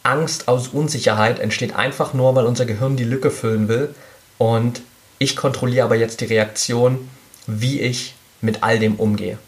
Angst 0.04 0.48
aus 0.48 0.68
Unsicherheit 0.68 1.40
entsteht 1.40 1.74
einfach 1.74 2.14
nur, 2.14 2.34
weil 2.36 2.46
unser 2.46 2.66
Gehirn 2.66 2.96
die 2.96 3.04
Lücke 3.04 3.30
füllen 3.30 3.66
will. 3.68 3.94
Und 4.38 4.82
ich 5.18 5.34
kontrolliere 5.36 5.84
aber 5.84 5.96
jetzt 5.96 6.20
die 6.20 6.26
Reaktion, 6.26 7.10
wie 7.46 7.80
ich 7.80 8.14
mit 8.40 8.62
all 8.62 8.78
dem 8.78 8.94
umgehe. 8.94 9.38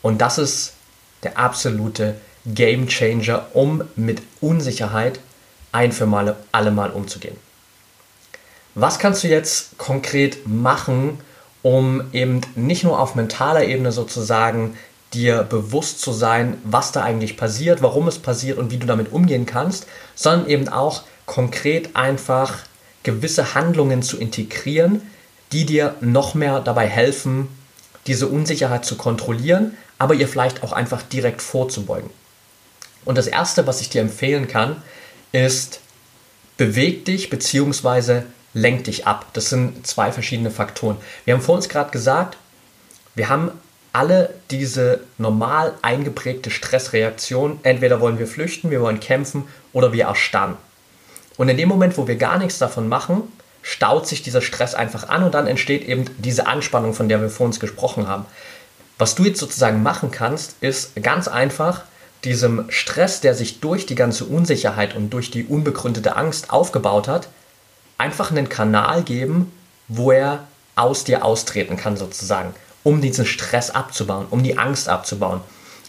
Und 0.00 0.20
das 0.20 0.38
ist 0.38 0.74
der 1.24 1.38
absolute 1.38 2.16
Game 2.46 2.86
Changer, 2.86 3.46
um 3.52 3.82
mit 3.96 4.22
Unsicherheit 4.40 5.20
ein 5.72 5.92
für 5.92 6.06
Male, 6.06 6.36
alle 6.52 6.70
Mal 6.70 6.90
umzugehen. 6.90 7.36
Was 8.76 9.00
kannst 9.00 9.24
du 9.24 9.28
jetzt 9.28 9.76
konkret 9.76 10.46
machen, 10.46 11.18
um 11.62 12.04
eben 12.12 12.40
nicht 12.54 12.84
nur 12.84 12.98
auf 12.98 13.16
mentaler 13.16 13.64
Ebene 13.64 13.92
sozusagen 13.92 14.78
dir 15.12 15.42
bewusst 15.42 16.00
zu 16.00 16.12
sein, 16.12 16.58
was 16.64 16.92
da 16.92 17.02
eigentlich 17.02 17.36
passiert, 17.36 17.82
warum 17.82 18.08
es 18.08 18.18
passiert 18.18 18.58
und 18.58 18.70
wie 18.70 18.78
du 18.78 18.86
damit 18.86 19.12
umgehen 19.12 19.46
kannst, 19.46 19.86
sondern 20.14 20.48
eben 20.48 20.68
auch 20.68 21.02
konkret 21.26 21.96
einfach 21.96 22.58
gewisse 23.02 23.54
Handlungen 23.54 24.02
zu 24.02 24.18
integrieren, 24.18 25.02
die 25.52 25.66
dir 25.66 25.96
noch 26.00 26.34
mehr 26.34 26.60
dabei 26.60 26.86
helfen, 26.86 27.48
diese 28.06 28.28
Unsicherheit 28.28 28.84
zu 28.84 28.96
kontrollieren, 28.96 29.76
aber 29.98 30.14
ihr 30.14 30.28
vielleicht 30.28 30.62
auch 30.62 30.72
einfach 30.72 31.02
direkt 31.02 31.42
vorzubeugen. 31.42 32.10
Und 33.04 33.18
das 33.18 33.26
Erste, 33.26 33.66
was 33.66 33.80
ich 33.80 33.88
dir 33.88 34.00
empfehlen 34.00 34.46
kann, 34.48 34.82
ist, 35.32 35.80
beweg 36.56 37.04
dich 37.04 37.30
bzw. 37.30 38.22
lenk 38.52 38.84
dich 38.84 39.06
ab. 39.06 39.26
Das 39.32 39.48
sind 39.48 39.86
zwei 39.86 40.12
verschiedene 40.12 40.50
Faktoren. 40.50 40.96
Wir 41.24 41.34
haben 41.34 41.40
vor 41.40 41.56
uns 41.56 41.68
gerade 41.68 41.90
gesagt, 41.90 42.36
wir 43.14 43.28
haben 43.28 43.50
alle 43.92 44.34
diese 44.50 45.00
normal 45.18 45.74
eingeprägte 45.82 46.50
Stressreaktion. 46.50 47.60
Entweder 47.62 48.00
wollen 48.00 48.18
wir 48.18 48.26
flüchten, 48.26 48.70
wir 48.70 48.80
wollen 48.80 49.00
kämpfen 49.00 49.44
oder 49.72 49.92
wir 49.92 50.04
erstarren. 50.04 50.56
Und 51.36 51.48
in 51.48 51.56
dem 51.56 51.68
Moment, 51.68 51.96
wo 51.96 52.06
wir 52.06 52.16
gar 52.16 52.38
nichts 52.38 52.58
davon 52.58 52.88
machen, 52.88 53.22
staut 53.62 54.06
sich 54.06 54.22
dieser 54.22 54.42
Stress 54.42 54.74
einfach 54.74 55.08
an 55.08 55.22
und 55.22 55.34
dann 55.34 55.46
entsteht 55.46 55.84
eben 55.84 56.04
diese 56.18 56.46
Anspannung, 56.46 56.94
von 56.94 57.08
der 57.08 57.20
wir 57.20 57.30
vor 57.30 57.46
uns 57.46 57.60
gesprochen 57.60 58.06
haben. 58.08 58.26
Was 58.98 59.14
du 59.14 59.24
jetzt 59.24 59.40
sozusagen 59.40 59.82
machen 59.82 60.10
kannst, 60.10 60.56
ist 60.60 60.94
ganz 61.02 61.28
einfach 61.28 61.82
diesem 62.24 62.70
Stress, 62.70 63.20
der 63.20 63.34
sich 63.34 63.60
durch 63.60 63.86
die 63.86 63.94
ganze 63.94 64.26
Unsicherheit 64.26 64.94
und 64.94 65.10
durch 65.10 65.30
die 65.30 65.44
unbegründete 65.44 66.16
Angst 66.16 66.50
aufgebaut 66.50 67.08
hat, 67.08 67.28
einfach 67.96 68.30
einen 68.30 68.48
Kanal 68.48 69.02
geben, 69.02 69.52
wo 69.88 70.12
er 70.12 70.44
aus 70.76 71.04
dir 71.04 71.24
austreten 71.24 71.76
kann 71.76 71.96
sozusagen, 71.96 72.54
um 72.82 73.00
diesen 73.00 73.26
Stress 73.26 73.70
abzubauen, 73.70 74.26
um 74.30 74.42
die 74.42 74.58
Angst 74.58 74.88
abzubauen. 74.88 75.40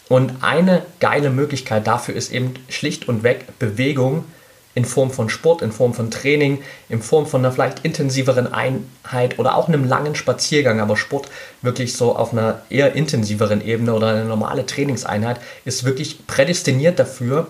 Und 0.10 0.44
eine 0.44 0.84
geile 1.00 1.30
Möglichkeit 1.30 1.88
dafür 1.88 2.16
ist 2.16 2.32
eben 2.32 2.56
schlicht 2.68 3.08
und 3.08 3.24
weg 3.24 3.46
Bewegung, 3.60 4.26
in 4.74 4.86
Form 4.86 5.12
von 5.12 5.30
Sport, 5.30 5.62
in 5.62 5.72
Form 5.72 5.94
von 5.94 6.12
Training, 6.12 6.62
in 6.88 7.02
Form 7.02 7.28
von 7.28 7.42
einer 7.42 7.52
vielleicht 7.52 7.84
intensiveren 7.84 8.54
Einheit 8.54 9.38
oder 9.38 9.56
auch 9.56 9.68
einem 9.68 9.88
langen 9.88 10.16
Spaziergang, 10.16 10.80
aber 10.80 10.96
Sport 10.96 11.28
wirklich 11.62 11.94
so 11.94 12.16
auf 12.16 12.32
einer 12.32 12.62
eher 12.70 12.94
intensiveren 12.94 13.66
Ebene 13.66 13.94
oder 13.94 14.08
eine 14.08 14.26
normale 14.26 14.66
Trainingseinheit 14.66 15.42
ist 15.66 15.84
wirklich 15.84 16.26
prädestiniert 16.26 17.00
dafür, 17.00 17.48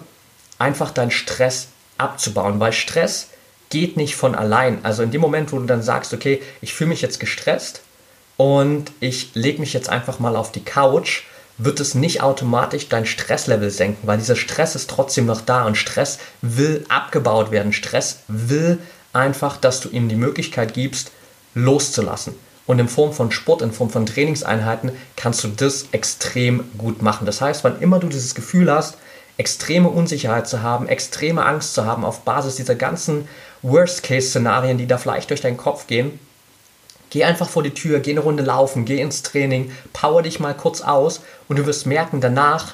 einfach 0.57 0.91
deinen 0.91 1.11
Stress 1.11 1.67
abzubauen, 1.97 2.59
weil 2.59 2.73
Stress 2.73 3.29
geht 3.69 3.97
nicht 3.97 4.15
von 4.15 4.33
allein. 4.35 4.83
Also 4.83 5.03
in 5.03 5.11
dem 5.11 5.21
Moment, 5.21 5.51
wo 5.51 5.59
du 5.59 5.65
dann 5.65 5.83
sagst, 5.83 6.13
okay, 6.13 6.41
ich 6.59 6.73
fühle 6.73 6.89
mich 6.89 7.01
jetzt 7.01 7.19
gestresst 7.19 7.81
und 8.41 8.91
ich 8.99 9.35
lege 9.35 9.59
mich 9.59 9.71
jetzt 9.71 9.87
einfach 9.87 10.17
mal 10.17 10.35
auf 10.35 10.51
die 10.51 10.63
Couch 10.63 11.25
wird 11.59 11.79
es 11.79 11.93
nicht 11.93 12.23
automatisch 12.23 12.89
dein 12.89 13.05
Stresslevel 13.05 13.69
senken, 13.69 14.07
weil 14.07 14.17
dieser 14.17 14.35
Stress 14.35 14.73
ist 14.73 14.89
trotzdem 14.89 15.27
noch 15.27 15.41
da 15.41 15.67
und 15.67 15.77
Stress 15.77 16.17
will 16.41 16.83
abgebaut 16.89 17.51
werden. 17.51 17.71
Stress 17.71 18.23
will 18.27 18.79
einfach, 19.13 19.57
dass 19.57 19.79
du 19.79 19.89
ihm 19.89 20.09
die 20.09 20.15
Möglichkeit 20.15 20.73
gibst, 20.73 21.11
loszulassen. 21.53 22.33
Und 22.65 22.79
in 22.79 22.87
Form 22.87 23.13
von 23.13 23.29
Sport, 23.29 23.61
in 23.61 23.73
Form 23.73 23.91
von 23.91 24.07
Trainingseinheiten 24.07 24.91
kannst 25.15 25.43
du 25.43 25.49
das 25.49 25.89
extrem 25.91 26.63
gut 26.79 27.03
machen. 27.03 27.27
Das 27.27 27.41
heißt, 27.41 27.63
wann 27.63 27.79
immer 27.79 27.99
du 27.99 28.07
dieses 28.07 28.33
Gefühl 28.33 28.71
hast, 28.71 28.97
extreme 29.37 29.89
Unsicherheit 29.89 30.47
zu 30.47 30.63
haben, 30.63 30.87
extreme 30.87 31.45
Angst 31.45 31.75
zu 31.75 31.85
haben 31.85 32.03
auf 32.03 32.21
Basis 32.21 32.55
dieser 32.55 32.73
ganzen 32.73 33.27
Worst-Case-Szenarien, 33.61 34.79
die 34.79 34.87
da 34.87 34.97
vielleicht 34.97 35.29
durch 35.29 35.41
deinen 35.41 35.57
Kopf 35.57 35.85
gehen, 35.85 36.19
Geh 37.11 37.25
einfach 37.25 37.49
vor 37.49 37.61
die 37.61 37.73
Tür, 37.73 37.99
geh 37.99 38.11
eine 38.11 38.21
Runde 38.21 38.41
laufen, 38.41 38.85
geh 38.85 38.99
ins 38.99 39.21
Training, 39.21 39.71
power 39.93 40.23
dich 40.23 40.39
mal 40.39 40.55
kurz 40.55 40.81
aus 40.81 41.21
und 41.47 41.59
du 41.59 41.65
wirst 41.65 41.85
merken, 41.85 42.21
danach 42.21 42.73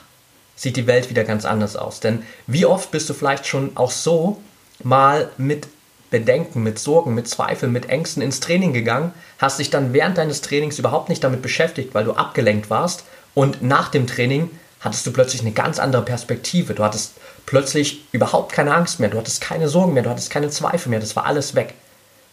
sieht 0.55 0.77
die 0.77 0.87
Welt 0.87 1.09
wieder 1.09 1.23
ganz 1.23 1.43
anders 1.43 1.75
aus. 1.75 1.99
Denn 1.99 2.23
wie 2.45 2.65
oft 2.65 2.91
bist 2.91 3.09
du 3.09 3.13
vielleicht 3.13 3.47
schon 3.47 3.71
auch 3.75 3.91
so 3.91 4.41
mal 4.83 5.29
mit 5.37 5.67
Bedenken, 6.11 6.63
mit 6.63 6.79
Sorgen, 6.79 7.15
mit 7.15 7.27
Zweifeln, 7.27 7.71
mit 7.71 7.89
Ängsten 7.89 8.21
ins 8.21 8.39
Training 8.39 8.73
gegangen, 8.73 9.11
hast 9.39 9.59
dich 9.59 9.71
dann 9.71 9.91
während 9.91 10.17
deines 10.17 10.41
Trainings 10.41 10.79
überhaupt 10.79 11.09
nicht 11.09 11.23
damit 11.23 11.41
beschäftigt, 11.41 11.93
weil 11.95 12.05
du 12.05 12.13
abgelenkt 12.13 12.69
warst 12.69 13.03
und 13.33 13.63
nach 13.63 13.89
dem 13.89 14.05
Training 14.05 14.51
hattest 14.79 15.05
du 15.07 15.11
plötzlich 15.11 15.41
eine 15.41 15.51
ganz 15.51 15.79
andere 15.79 16.03
Perspektive. 16.03 16.75
Du 16.75 16.83
hattest 16.83 17.13
plötzlich 17.47 18.05
überhaupt 18.11 18.51
keine 18.51 18.73
Angst 18.73 18.99
mehr, 18.99 19.09
du 19.09 19.17
hattest 19.17 19.41
keine 19.41 19.67
Sorgen 19.67 19.93
mehr, 19.93 20.03
du 20.03 20.11
hattest 20.11 20.29
keine 20.29 20.49
Zweifel 20.49 20.89
mehr, 20.89 20.99
das 20.99 21.15
war 21.15 21.25
alles 21.25 21.55
weg, 21.55 21.73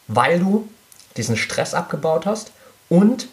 weil 0.06 0.38
du 0.38 0.68
diesen 1.16 1.36
Stress 1.36 1.74
abgebaut 1.74 2.26
hast 2.26 2.50
und 2.88 3.28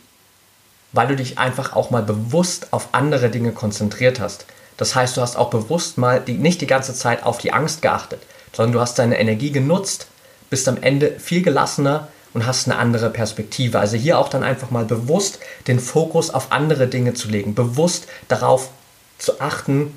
weil 0.94 1.08
du 1.08 1.16
dich 1.16 1.38
einfach 1.38 1.74
auch 1.74 1.90
mal 1.90 2.04
bewusst 2.04 2.68
auf 2.72 2.90
andere 2.92 3.30
Dinge 3.30 3.52
konzentriert 3.52 4.20
hast. 4.20 4.46
Das 4.78 4.96
heißt, 4.96 5.16
du 5.16 5.22
hast 5.22 5.38
auch 5.38 5.50
bewusst 5.50 5.98
mal 5.98 6.20
die, 6.20 6.34
nicht 6.34 6.62
die 6.62 6.68
ganze 6.68 6.94
Zeit 6.94 7.24
auf 7.24 7.38
die 7.38 7.54
Angst 7.54 7.82
geachtet, 7.82 8.22
sondern 8.54 8.74
du 8.74 8.80
hast 8.82 9.00
deine 9.00 9.20
Energie 9.20 9.52
genutzt, 9.52 10.08
bist 10.50 10.68
am 10.68 10.82
Ende 10.82 11.20
viel 11.20 11.42
gelassener 11.42 12.08
und 12.34 12.46
hast 12.46 12.68
eine 12.68 12.78
andere 12.78 13.10
Perspektive. 13.10 13.80
Also 13.80 13.98
hier 13.98 14.18
auch 14.18 14.30
dann 14.30 14.44
einfach 14.44 14.72
mal 14.72 14.86
bewusst 14.86 15.40
den 15.68 15.80
Fokus 15.80 16.30
auf 16.30 16.52
andere 16.52 16.88
Dinge 16.88 17.14
zu 17.14 17.30
legen, 17.30 17.56
bewusst 17.56 18.08
darauf 18.28 18.70
zu 19.18 19.40
achten, 19.40 19.94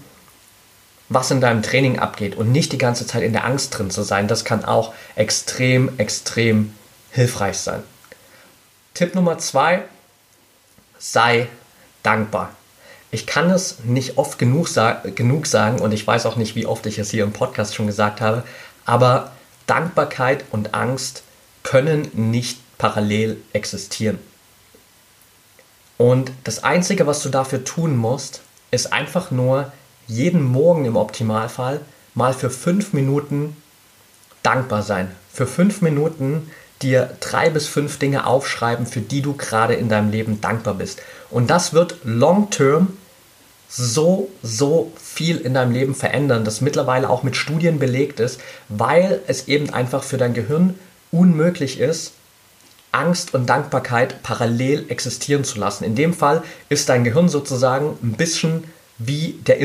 was 1.09 1.31
in 1.31 1.41
deinem 1.41 1.63
Training 1.63 1.99
abgeht 1.99 2.37
und 2.37 2.51
nicht 2.53 2.73
die 2.73 2.79
ganze 2.79 3.07
Zeit 3.07 3.23
in 3.23 3.33
der 3.33 3.45
Angst 3.45 3.77
drin 3.77 3.91
zu 3.91 4.03
sein. 4.03 4.29
Das 4.29 4.45
kann 4.45 4.65
auch 4.65 4.93
extrem, 5.17 5.99
extrem 5.99 6.73
hilfreich 7.15 7.59
sein. 7.59 7.83
Tipp 8.93 9.15
Nummer 9.15 9.39
zwei, 9.39 9.83
sei 10.99 11.49
dankbar. 12.03 12.51
Ich 13.11 13.27
kann 13.27 13.51
es 13.51 13.85
nicht 13.85 14.19
oft 14.19 14.39
genug, 14.39 14.69
genug 15.15 15.47
sagen 15.47 15.81
und 15.81 15.93
ich 15.93 16.05
weiß 16.05 16.27
auch 16.27 16.37
nicht, 16.37 16.57
wie 16.57 16.67
oft 16.67 16.85
ich 16.87 16.99
es 16.99 17.11
hier 17.11 17.23
im 17.23 17.33
Podcast 17.33 17.75
schon 17.75 17.87
gesagt 17.87 18.21
habe, 18.21 18.43
aber 18.85 19.31
Dankbarkeit 19.69 20.45
und 20.51 20.75
Angst 20.75 21.23
können 21.63 22.11
nicht 22.13 22.59
parallel 22.79 23.41
existieren. 23.53 24.19
Und 25.97 26.33
das 26.43 26.65
Einzige, 26.65 27.07
was 27.07 27.23
du 27.23 27.29
dafür 27.29 27.63
tun 27.63 27.97
musst, 27.97 28.41
ist 28.73 28.93
einfach 28.93 29.31
nur 29.31 29.73
jeden 30.09 30.43
Morgen 30.43 30.85
im 30.85 30.97
Optimalfall 30.97 31.81
mal 32.15 32.35
für 32.35 32.51
fünf 32.51 32.93
Minuten 32.93 33.57
dankbar 34.43 34.83
sein. 34.83 35.15
Für 35.33 35.47
fünf 35.47 35.81
Minuten 35.81 36.51
dir 36.83 37.17
drei 37.21 37.51
bis 37.51 37.67
fünf 37.67 37.99
Dinge 37.99 38.27
aufschreiben, 38.27 38.87
für 38.87 39.01
die 39.01 39.23
du 39.23 39.35
gerade 39.35 39.75
in 39.75 39.89
deinem 39.89 40.11
Leben 40.11 40.41
dankbar 40.41 40.75
bist. 40.75 41.01
Und 41.31 41.49
das 41.49 41.73
wird 41.73 41.97
long 42.05 42.51
term 42.51 42.97
so, 43.69 44.29
so 44.43 44.93
viel 45.03 45.39
in 45.39 45.55
deinem 45.55 45.73
Leben 45.73 45.95
verändern, 45.95 46.45
das 46.45 46.61
mittlerweile 46.61 47.11
auch 47.11 47.23
mit 47.23 47.37
Studien 47.37 47.79
belegt 47.79 48.21
ist, 48.21 48.41
weil 48.69 49.21
es 49.27 49.49
eben 49.49 49.71
einfach 49.71 50.05
für 50.05 50.17
dein 50.17 50.35
Gehirn 50.35 50.79
unmöglich 51.11 51.81
ist, 51.81 52.13
Angst 52.93 53.35
und 53.35 53.47
Dankbarkeit 53.47 54.23
parallel 54.23 54.87
existieren 54.89 55.43
zu 55.43 55.59
lassen. 55.59 55.83
In 55.83 55.97
dem 55.97 56.15
Fall 56.15 56.45
ist 56.69 56.89
dein 56.89 57.03
Gehirn 57.03 57.29
sozusagen 57.29 57.99
ein 58.03 58.13
bisschen 58.13 58.65
wie 58.99 59.41
der 59.47 59.61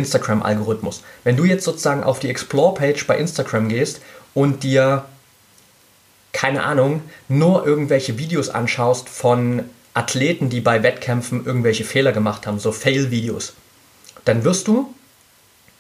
keine 6.40 6.64
Ahnung, 6.64 7.02
nur 7.28 7.68
irgendwelche 7.68 8.18
Videos 8.18 8.48
anschaust 8.48 9.10
von 9.10 9.64
Athleten, 9.94 10.50
die 10.50 10.62
bei 10.62 10.84
Wettkämpfen 10.84 11.46
irgendwelche 11.46 11.84
Fehler 11.84 12.14
gemacht 12.14 12.48
haben, 12.48 12.60
so 12.60 12.72
Fail-Videos, 12.72 13.56
dann 14.24 14.46
wirst 14.46 14.70
du 14.70 14.94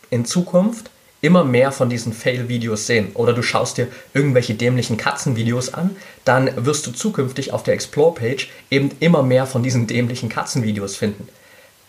in 0.09 0.25
Zukunft 0.25 0.89
immer 1.21 1.45
mehr 1.45 1.71
von 1.71 1.89
diesen 1.89 2.11
Fail-Videos 2.11 2.87
sehen. 2.87 3.13
Oder 3.13 3.31
du 3.31 3.41
schaust 3.41 3.77
dir 3.77 3.87
irgendwelche 4.13 4.53
dämlichen 4.53 4.97
Katzenvideos 4.97 5.73
an, 5.73 5.95
dann 6.25 6.51
wirst 6.65 6.85
du 6.87 6.91
zukünftig 6.91 7.53
auf 7.53 7.63
der 7.63 7.75
Explore-Page 7.75 8.49
eben 8.69 8.91
immer 8.99 9.23
mehr 9.23 9.45
von 9.45 9.63
diesen 9.63 9.87
dämlichen 9.87 10.27
Katzenvideos 10.27 10.97
finden. 10.97 11.29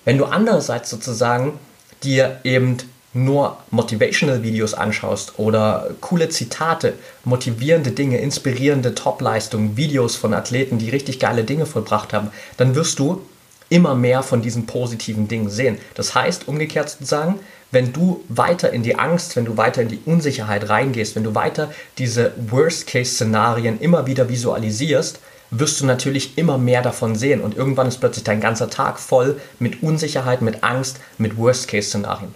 Wenn 0.05 0.17
du 0.17 0.27
andererseits 0.27 0.91
sozusagen 0.91 1.59
dir 2.05 2.39
eben 2.45 2.77
nur 3.13 3.57
Motivational-Videos 3.71 4.75
anschaust 4.75 5.39
oder 5.39 5.91
coole 6.01 6.29
Zitate, 6.29 6.95
motivierende 7.25 7.91
Dinge, 7.91 8.19
inspirierende 8.19 8.95
Topleistungen, 8.95 9.77
Videos 9.77 10.17
von 10.17 10.33
Athleten, 10.33 10.79
die 10.79 10.91
richtig 10.91 11.19
geile 11.19 11.45
Dinge 11.45 11.67
vollbracht 11.67 12.13
haben, 12.13 12.31
dann 12.57 12.75
wirst 12.75 12.99
du 12.99 13.23
immer 13.69 13.95
mehr 13.95 14.23
von 14.23 14.43
diesen 14.43 14.67
positiven 14.67 15.29
Dingen 15.29 15.49
sehen. 15.49 15.79
Das 15.95 16.15
heißt, 16.15 16.49
umgekehrt 16.49 16.91
zu 16.91 17.05
sagen, 17.05 17.41
wenn 17.73 17.93
du 17.93 18.25
weiter 18.29 18.73
in 18.73 18.83
die 18.83 18.99
Angst, 18.99 19.37
wenn 19.37 19.45
du 19.45 19.57
weiter 19.57 19.83
in 19.83 19.89
die 19.89 20.01
Unsicherheit 20.05 20.69
reingehst, 20.69 21.15
wenn 21.15 21.25
du 21.25 21.35
weiter 21.35 21.73
diese 21.99 22.33
Worst-Case-Szenarien 22.37 23.81
immer 23.81 24.07
wieder 24.07 24.29
visualisierst, 24.29 25.21
wirst 25.53 25.81
du 25.81 25.87
natürlich 25.87 26.37
immer 26.39 26.59
mehr 26.59 26.83
davon 26.83 27.15
sehen 27.17 27.41
und 27.41 27.57
irgendwann 27.57 27.89
ist 27.89 27.99
plötzlich 27.99 28.25
dein 28.25 28.41
ganzer 28.41 28.71
Tag 28.71 28.99
voll 28.99 29.41
mit 29.59 29.83
Unsicherheit, 29.83 30.43
mit 30.43 30.63
Angst, 30.63 30.99
mit 31.19 31.37
Worst-Case-Szenarien. 31.37 32.35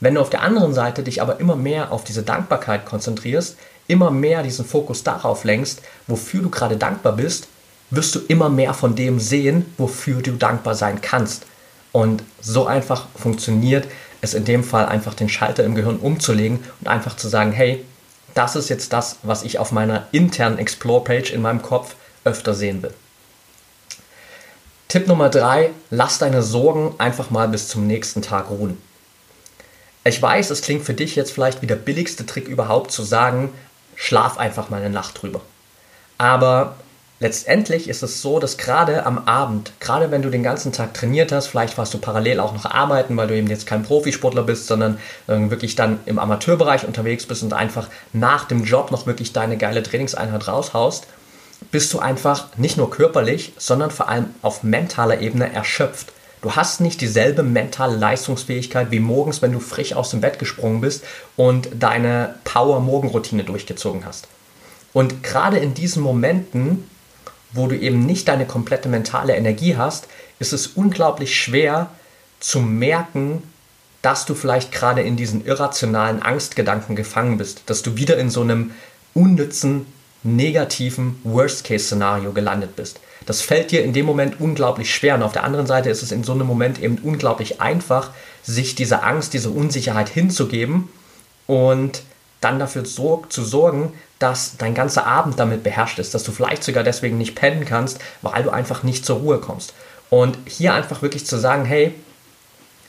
Wenn 0.00 0.14
du 0.14 0.20
auf 0.20 0.30
der 0.30 0.42
anderen 0.42 0.74
Seite 0.74 1.02
dich 1.02 1.20
aber 1.20 1.40
immer 1.40 1.56
mehr 1.56 1.92
auf 1.92 2.04
diese 2.04 2.22
Dankbarkeit 2.22 2.86
konzentrierst, 2.86 3.56
immer 3.88 4.10
mehr 4.10 4.42
diesen 4.42 4.64
Fokus 4.64 5.02
darauf 5.02 5.44
lenkst, 5.44 5.82
wofür 6.06 6.42
du 6.42 6.50
gerade 6.50 6.76
dankbar 6.76 7.14
bist, 7.14 7.48
wirst 7.90 8.14
du 8.14 8.20
immer 8.28 8.48
mehr 8.48 8.74
von 8.74 8.94
dem 8.94 9.18
sehen, 9.18 9.66
wofür 9.78 10.22
du 10.22 10.32
dankbar 10.32 10.74
sein 10.74 11.00
kannst. 11.00 11.46
Und 11.90 12.22
so 12.40 12.66
einfach 12.66 13.06
funktioniert 13.16 13.88
es 14.20 14.34
in 14.34 14.44
dem 14.44 14.62
Fall 14.62 14.86
einfach 14.86 15.14
den 15.14 15.28
Schalter 15.28 15.64
im 15.64 15.74
Gehirn 15.74 15.96
umzulegen 15.96 16.60
und 16.80 16.88
einfach 16.88 17.16
zu 17.16 17.28
sagen, 17.28 17.52
hey, 17.52 17.84
das 18.34 18.56
ist 18.56 18.68
jetzt 18.68 18.92
das, 18.92 19.16
was 19.22 19.42
ich 19.42 19.58
auf 19.58 19.72
meiner 19.72 20.06
internen 20.12 20.58
Explore-Page 20.58 21.32
in 21.32 21.42
meinem 21.42 21.62
Kopf 21.62 21.94
öfter 22.24 22.54
sehen 22.54 22.82
will. 22.82 22.94
Tipp 24.88 25.06
Nummer 25.06 25.28
drei: 25.28 25.70
Lass 25.90 26.18
deine 26.18 26.42
Sorgen 26.42 26.94
einfach 26.98 27.30
mal 27.30 27.48
bis 27.48 27.68
zum 27.68 27.86
nächsten 27.86 28.22
Tag 28.22 28.50
ruhen. 28.50 28.78
Ich 30.04 30.20
weiß, 30.20 30.50
es 30.50 30.62
klingt 30.62 30.84
für 30.84 30.94
dich 30.94 31.16
jetzt 31.16 31.32
vielleicht 31.32 31.62
wie 31.62 31.66
der 31.66 31.76
billigste 31.76 32.24
Trick 32.24 32.48
überhaupt 32.48 32.92
zu 32.92 33.02
sagen, 33.02 33.52
schlaf 33.94 34.38
einfach 34.38 34.70
mal 34.70 34.80
eine 34.80 34.90
Nacht 34.90 35.20
drüber. 35.20 35.40
Aber 36.18 36.76
letztendlich 37.20 37.88
ist 37.88 38.02
es 38.02 38.22
so, 38.22 38.38
dass 38.38 38.58
gerade 38.58 39.06
am 39.06 39.26
Abend, 39.26 39.72
gerade 39.80 40.10
wenn 40.10 40.22
du 40.22 40.30
den 40.30 40.42
ganzen 40.42 40.72
Tag 40.72 40.94
trainiert 40.94 41.32
hast, 41.32 41.48
vielleicht 41.48 41.76
warst 41.78 41.94
du 41.94 41.98
parallel 41.98 42.40
auch 42.40 42.52
noch 42.52 42.64
arbeiten, 42.64 43.16
weil 43.16 43.28
du 43.28 43.36
eben 43.36 43.48
jetzt 43.48 43.66
kein 43.66 43.82
Profisportler 43.82 44.44
bist, 44.44 44.66
sondern 44.66 44.98
äh, 45.26 45.50
wirklich 45.50 45.74
dann 45.74 46.00
im 46.06 46.18
Amateurbereich 46.18 46.86
unterwegs 46.86 47.26
bist 47.26 47.42
und 47.42 47.52
einfach 47.52 47.88
nach 48.12 48.44
dem 48.44 48.64
Job 48.64 48.90
noch 48.90 49.06
wirklich 49.06 49.32
deine 49.32 49.56
geile 49.56 49.82
Trainingseinheit 49.82 50.46
raushaust, 50.46 51.06
bist 51.72 51.92
du 51.92 51.98
einfach 51.98 52.56
nicht 52.56 52.76
nur 52.76 52.90
körperlich, 52.90 53.52
sondern 53.58 53.90
vor 53.90 54.08
allem 54.08 54.26
auf 54.42 54.62
mentaler 54.62 55.20
Ebene 55.20 55.52
erschöpft. 55.52 56.12
Du 56.40 56.54
hast 56.56 56.80
nicht 56.80 57.00
dieselbe 57.00 57.42
mentale 57.42 57.96
Leistungsfähigkeit 57.96 58.90
wie 58.90 59.00
morgens, 59.00 59.42
wenn 59.42 59.52
du 59.52 59.60
frisch 59.60 59.92
aus 59.92 60.10
dem 60.10 60.20
Bett 60.20 60.38
gesprungen 60.38 60.80
bist 60.80 61.04
und 61.36 61.68
deine 61.78 62.36
Power-Morgenroutine 62.44 63.44
durchgezogen 63.44 64.04
hast. 64.04 64.28
Und 64.92 65.22
gerade 65.22 65.58
in 65.58 65.74
diesen 65.74 66.02
Momenten 66.02 66.84
wo 67.52 67.66
du 67.66 67.76
eben 67.76 68.04
nicht 68.04 68.28
deine 68.28 68.46
komplette 68.46 68.88
mentale 68.88 69.36
Energie 69.36 69.76
hast, 69.76 70.08
ist 70.38 70.52
es 70.52 70.66
unglaublich 70.68 71.36
schwer 71.36 71.90
zu 72.40 72.60
merken, 72.60 73.42
dass 74.02 74.26
du 74.26 74.34
vielleicht 74.34 74.70
gerade 74.70 75.02
in 75.02 75.16
diesen 75.16 75.44
irrationalen 75.44 76.22
Angstgedanken 76.22 76.94
gefangen 76.94 77.38
bist, 77.38 77.62
dass 77.66 77.82
du 77.82 77.96
wieder 77.96 78.16
in 78.18 78.30
so 78.30 78.42
einem 78.42 78.72
unnützen, 79.14 79.86
negativen 80.22 81.20
Worst-Case-Szenario 81.24 82.32
gelandet 82.32 82.76
bist. 82.76 83.00
Das 83.26 83.42
fällt 83.42 83.70
dir 83.70 83.84
in 83.84 83.92
dem 83.92 84.06
Moment 84.06 84.40
unglaublich 84.40 84.94
schwer 84.94 85.14
und 85.14 85.22
auf 85.22 85.32
der 85.32 85.44
anderen 85.44 85.66
Seite 85.66 85.90
ist 85.90 86.02
es 86.02 86.12
in 86.12 86.24
so 86.24 86.32
einem 86.32 86.46
Moment 86.46 86.80
eben 86.80 86.98
unglaublich 87.02 87.60
einfach, 87.60 88.10
sich 88.42 88.74
dieser 88.74 89.04
Angst, 89.04 89.34
dieser 89.34 89.50
Unsicherheit 89.50 90.08
hinzugeben 90.08 90.88
und 91.46 92.02
dann 92.40 92.58
dafür 92.58 92.84
zu 92.84 93.44
sorgen, 93.44 93.92
dass 94.18 94.56
dein 94.56 94.74
ganzer 94.74 95.06
Abend 95.06 95.38
damit 95.38 95.62
beherrscht 95.62 95.98
ist, 95.98 96.14
dass 96.14 96.22
du 96.22 96.32
vielleicht 96.32 96.64
sogar 96.64 96.84
deswegen 96.84 97.18
nicht 97.18 97.34
pennen 97.34 97.64
kannst, 97.64 97.98
weil 98.22 98.42
du 98.42 98.50
einfach 98.50 98.82
nicht 98.82 99.04
zur 99.04 99.18
Ruhe 99.18 99.38
kommst. 99.38 99.74
Und 100.10 100.38
hier 100.46 100.74
einfach 100.74 101.02
wirklich 101.02 101.26
zu 101.26 101.36
sagen, 101.36 101.64
hey, 101.64 101.94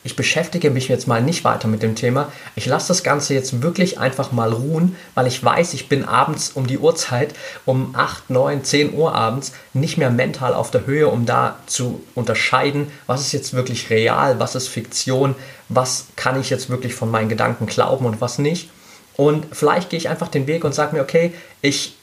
ich 0.03 0.15
beschäftige 0.15 0.69
mich 0.69 0.87
jetzt 0.87 1.07
mal 1.07 1.21
nicht 1.21 1.43
weiter 1.43 1.67
mit 1.67 1.83
dem 1.83 1.95
Thema. 1.95 2.31
Ich 2.55 2.65
lasse 2.65 2.87
das 2.87 3.03
Ganze 3.03 3.33
jetzt 3.33 3.61
wirklich 3.61 3.99
einfach 3.99 4.31
mal 4.31 4.53
ruhen, 4.53 4.95
weil 5.13 5.27
ich 5.27 5.43
weiß, 5.43 5.73
ich 5.73 5.89
bin 5.89 6.05
abends 6.05 6.51
um 6.51 6.67
die 6.67 6.77
Uhrzeit, 6.77 7.33
um 7.65 7.93
8, 7.95 8.29
9, 8.29 8.63
10 8.63 8.93
Uhr 8.93 9.13
abends, 9.13 9.51
nicht 9.73 9.97
mehr 9.97 10.09
mental 10.09 10.53
auf 10.53 10.71
der 10.71 10.85
Höhe, 10.85 11.09
um 11.09 11.25
da 11.25 11.57
zu 11.65 12.01
unterscheiden, 12.15 12.87
was 13.07 13.21
ist 13.21 13.33
jetzt 13.33 13.53
wirklich 13.53 13.89
real, 13.89 14.39
was 14.39 14.55
ist 14.55 14.69
Fiktion, 14.69 15.35
was 15.67 16.05
kann 16.15 16.39
ich 16.39 16.49
jetzt 16.49 16.69
wirklich 16.69 16.93
von 16.93 17.11
meinen 17.11 17.29
Gedanken 17.29 17.65
glauben 17.65 18.05
und 18.05 18.21
was 18.21 18.39
nicht. 18.39 18.69
Und 19.17 19.47
vielleicht 19.51 19.89
gehe 19.89 19.99
ich 19.99 20.07
einfach 20.07 20.29
den 20.29 20.47
Weg 20.47 20.63
und 20.63 20.73
sage 20.73 20.95
mir, 20.95 21.01
okay, 21.01 21.33
ich 21.61 21.98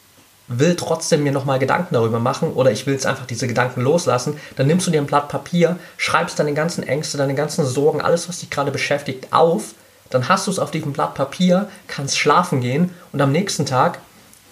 will 0.49 0.77
trotzdem 0.77 1.23
mir 1.23 1.33
nochmal 1.33 1.59
Gedanken 1.59 1.95
darüber 1.95 2.21
machen 2.21 2.53
oder 2.53 2.71
ich 2.71 2.87
will 2.87 2.95
jetzt 2.95 3.07
einfach 3.07 3.27
diese 3.27 3.49
Gedanken 3.49 3.81
loslassen, 3.81 4.39
dann 4.57 4.67
nimmst 4.67 4.87
du 4.87 4.91
dir 4.91 5.01
ein 5.01 5.07
Blatt 5.07 5.29
Papier, 5.29 5.79
schreibst 5.97 6.39
deine 6.39 6.55
ganzen 6.55 6.87
Ängste, 6.87 7.19
deine 7.19 7.35
ganzen 7.35 7.67
Sorgen, 7.67 8.01
alles, 8.01 8.29
was 8.29 8.41
dich 8.41 8.51
gerade 8.51 8.71
beschäftigt, 8.71 9.33
auf. 9.33 9.75
Dann 10.11 10.29
hast 10.29 10.47
du 10.47 10.53
es 10.53 10.61
auf 10.61 10.71
diesem 10.71 10.93
Blatt 10.93 11.15
Papier, 11.15 11.69
kannst 11.89 12.19
schlafen 12.19 12.61
gehen 12.61 12.91
und 13.13 13.21
am 13.21 13.33
nächsten 13.33 13.67
Tag 13.67 13.99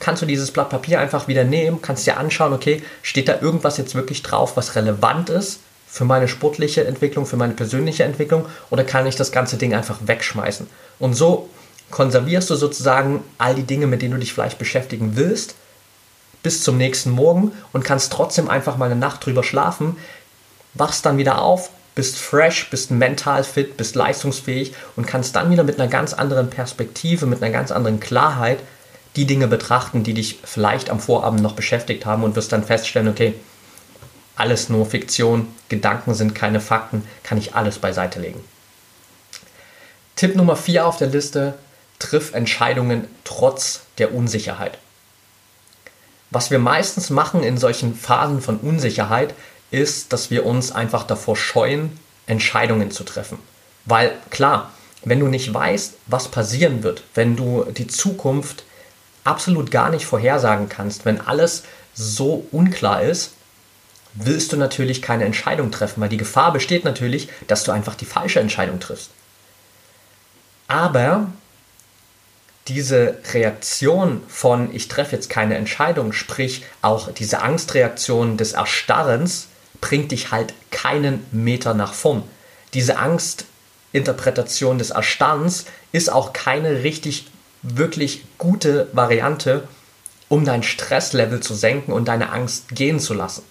kannst 0.01 0.21
du 0.21 0.27
dieses 0.27 0.51
Blatt 0.51 0.69
Papier 0.69 0.99
einfach 0.99 1.29
wieder 1.29 1.45
nehmen, 1.45 1.81
kannst 1.81 2.07
dir 2.07 2.17
anschauen, 2.17 2.53
okay, 2.53 2.83
steht 3.03 3.29
da 3.29 3.41
irgendwas 3.41 3.79
jetzt 3.79 3.95
wirklich 3.95 4.23
drauf, 4.23 4.57
was 4.57 4.75
relevant 4.75 5.31
ist 5.31 5.61
für 5.87 6.05
meine 6.05 6.27
sportliche 6.27 6.85
Entwicklung, 6.85 7.25
für 7.25 7.37
meine 7.37 7.55
persönliche 7.55 8.03
Entwicklung 8.03 8.47
oder 8.71 8.83
kann 8.83 9.07
ich 9.07 9.15
das 9.15 9.31
ganze 9.31 9.57
Ding 9.57 9.75
einfach 9.75 10.01
wegschmeißen? 10.05 10.67
Und 10.99 11.15
so 11.15 11.49
konservierst 11.93 12.51
du 12.51 12.57
sozusagen 12.57 13.23
all 13.39 13.55
die 13.55 13.63
Dinge, 13.63 13.87
mit 13.87 14.03
denen 14.03 14.15
du 14.15 14.19
dich 14.19 14.35
vielleicht 14.35 14.59
beschäftigen 14.59 15.13
willst, 15.15 15.55
bis 16.45 16.63
zum 16.63 16.77
nächsten 16.77 17.11
Morgen 17.11 17.51
und 17.73 17.85
kannst 17.85 18.13
trotzdem 18.13 18.49
einfach 18.49 18.77
mal 18.77 18.85
eine 18.85 18.95
Nacht 18.95 19.27
drüber 19.27 19.43
schlafen, 19.43 19.97
wachst 20.75 21.05
dann 21.05 21.19
wieder 21.19 21.43
auf, 21.43 21.71
bist 21.97 22.19
fresh, 22.19 22.71
bist 22.71 22.91
mental 22.93 23.43
fit, 23.43 23.77
bist 23.77 23.97
leistungsfähig 23.97 24.75
und 24.95 25.07
kannst 25.07 25.35
dann 25.35 25.51
wieder 25.51 25.65
mit 25.65 25.81
einer 25.81 25.91
ganz 25.91 26.13
anderen 26.13 26.51
Perspektive, 26.51 27.27
mit 27.27 27.43
einer 27.43 27.53
ganz 27.53 27.73
anderen 27.73 27.99
Klarheit 27.99 28.61
die 29.17 29.27
Dinge 29.27 29.49
betrachten, 29.49 30.03
die 30.03 30.13
dich 30.13 30.41
vielleicht 30.45 30.91
am 30.91 31.01
Vorabend 31.01 31.41
noch 31.41 31.55
beschäftigt 31.55 32.05
haben 32.05 32.25
und 32.25 32.37
wirst 32.37 32.53
dann 32.53 32.65
feststellen, 32.65 33.09
okay, 33.09 33.35
alles 34.37 34.69
nur 34.69 34.85
Fiktion, 34.85 35.49
Gedanken 35.69 36.15
sind 36.15 36.35
keine 36.35 36.61
Fakten, 36.61 37.07
kann 37.23 37.39
ich 37.39 37.55
alles 37.55 37.79
beiseite 37.79 38.21
legen. 38.21 38.43
Tipp 40.17 40.37
Nummer 40.37 40.57
4 40.57 40.87
auf 40.87 40.99
der 40.99 41.09
Liste, 41.09 41.55
triff 42.01 42.35
Entscheidungen 42.35 43.07
trotz 43.23 43.83
der 43.99 44.13
Unsicherheit. 44.13 44.79
Was 46.35 46.51
wir 46.51 46.59
meistens 46.59 47.11
machen 47.11 47.45
in 47.45 47.59
solchen 47.59 47.95
Phasen 47.95 48.43
von 48.43 48.57
Unsicherheit, 48.57 49.35
ist, 49.71 50.13
dass 50.13 50.33
wir 50.33 50.45
uns 50.45 50.73
einfach 50.73 51.05
davor 51.05 51.37
scheuen, 51.37 51.97
Entscheidungen 52.27 52.91
zu 52.91 53.05
treffen. 53.05 53.39
Weil 53.85 54.17
klar, 54.31 54.73
wenn 55.05 55.21
du 55.21 55.29
nicht 55.29 55.55
weißt, 55.55 55.95
was 56.09 56.27
passieren 56.27 56.83
wird, 56.83 57.05
wenn 57.15 57.37
du 57.37 57.65
die 57.71 57.87
Zukunft 57.87 58.65
absolut 59.23 59.71
gar 59.71 59.91
nicht 59.91 60.07
vorhersagen 60.07 60.69
kannst, 60.69 61.05
wenn 61.05 61.21
alles 61.21 61.63
so 61.95 62.49
unklar 62.51 63.05
ist, 63.05 63.35
willst 64.15 64.53
du 64.53 64.57
natürlich 64.57 65.03
keine 65.03 65.27
Entscheidung 65.27 65.71
treffen, 65.71 66.01
weil 66.01 66.09
die 66.09 66.17
Gefahr 66.17 66.53
besteht 66.53 66.85
natürlich, 66.85 67.29
dass 67.47 67.63
du 67.63 67.71
einfach 67.71 67.95
die 67.95 68.07
falsche 68.07 68.41
Entscheidung 68.41 68.81
triffst. 68.81 69.11
Aber 70.67 71.29
diese 72.69 73.19
Reaktion 73.33 74.23
von 74.29 74.75
ich 74.75 74.89
treffe 74.89 75.17
jetzt 75.17 75.29
keine 75.29 75.57
Entscheidung, 75.57 76.13
sprich 76.13 76.65
auch 76.81 77.13
diese 77.13 77.43
Angstreaktion 77.43 78.37
des 78.37 78.53
Erstarrens, 78.53 79.49
bringt 79.81 80.13
dich 80.13 80.31
halt 80.31 80.55
keinen 80.71 81.27
Meter 81.31 81.75
nach 81.75 81.93
vorn. 81.93 82.23
Diese 82.73 82.99
Angstinterpretation 82.99 84.79
des 84.79 84.91
Erstarrens 84.91 85.67
ist 85.93 86.11
auch 86.11 86.33
keine 86.33 86.83
richtig, 86.83 87.27
wirklich 87.63 88.25
gute 88.39 88.89
Variante, 88.93 89.69
um 90.29 90.45
dein 90.45 90.63
Stresslevel 90.63 91.41
zu 91.41 91.55
senken 91.55 91.93
und 91.93 92.09
deine 92.09 92.31
Angst 92.31 92.71
gehen 92.71 92.99
zu 92.99 93.13
lassen. 93.13 93.43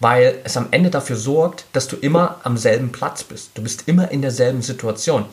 Weil 0.00 0.40
es 0.44 0.56
am 0.56 0.68
Ende 0.70 0.90
dafür 0.90 1.16
sorgt, 1.16 1.66
dass 1.72 1.86
du 1.86 1.96
immer 1.96 2.40
am 2.44 2.56
selben 2.56 2.92
Platz 2.92 3.24
bist. 3.24 3.50
Du 3.54 3.62
bist 3.62 3.84
immer 3.86 4.10
in 4.10 4.22
derselben 4.22 4.62
Situation. 4.62 5.26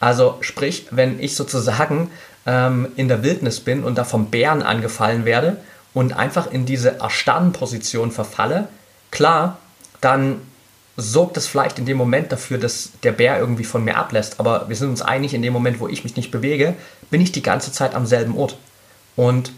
Also 0.00 0.36
sprich, 0.40 0.86
wenn 0.90 1.20
ich 1.20 1.36
sozusagen 1.36 2.10
ähm, 2.46 2.88
in 2.96 3.08
der 3.08 3.22
Wildnis 3.22 3.60
bin 3.60 3.84
und 3.84 3.96
da 3.96 4.04
vom 4.04 4.30
Bären 4.30 4.62
angefallen 4.62 5.24
werde 5.24 5.56
und 5.94 6.12
einfach 6.12 6.50
in 6.50 6.66
diese 6.66 7.00
Erstarren-Position 7.00 8.12
verfalle, 8.12 8.68
klar, 9.10 9.58
dann 10.00 10.40
sorgt 10.96 11.36
es 11.36 11.46
vielleicht 11.46 11.78
in 11.78 11.86
dem 11.86 11.96
Moment 11.96 12.32
dafür, 12.32 12.58
dass 12.58 12.90
der 13.02 13.12
Bär 13.12 13.38
irgendwie 13.38 13.64
von 13.64 13.84
mir 13.84 13.96
ablässt. 13.96 14.40
Aber 14.40 14.68
wir 14.68 14.76
sind 14.76 14.88
uns 14.88 15.02
einig, 15.02 15.34
in 15.34 15.42
dem 15.42 15.52
Moment, 15.52 15.80
wo 15.80 15.88
ich 15.88 16.04
mich 16.04 16.16
nicht 16.16 16.30
bewege, 16.30 16.74
bin 17.10 17.20
ich 17.20 17.32
die 17.32 17.42
ganze 17.42 17.72
Zeit 17.72 17.94
am 17.94 18.06
selben 18.06 18.36
Ort. 18.36 18.56
Und 19.14 19.52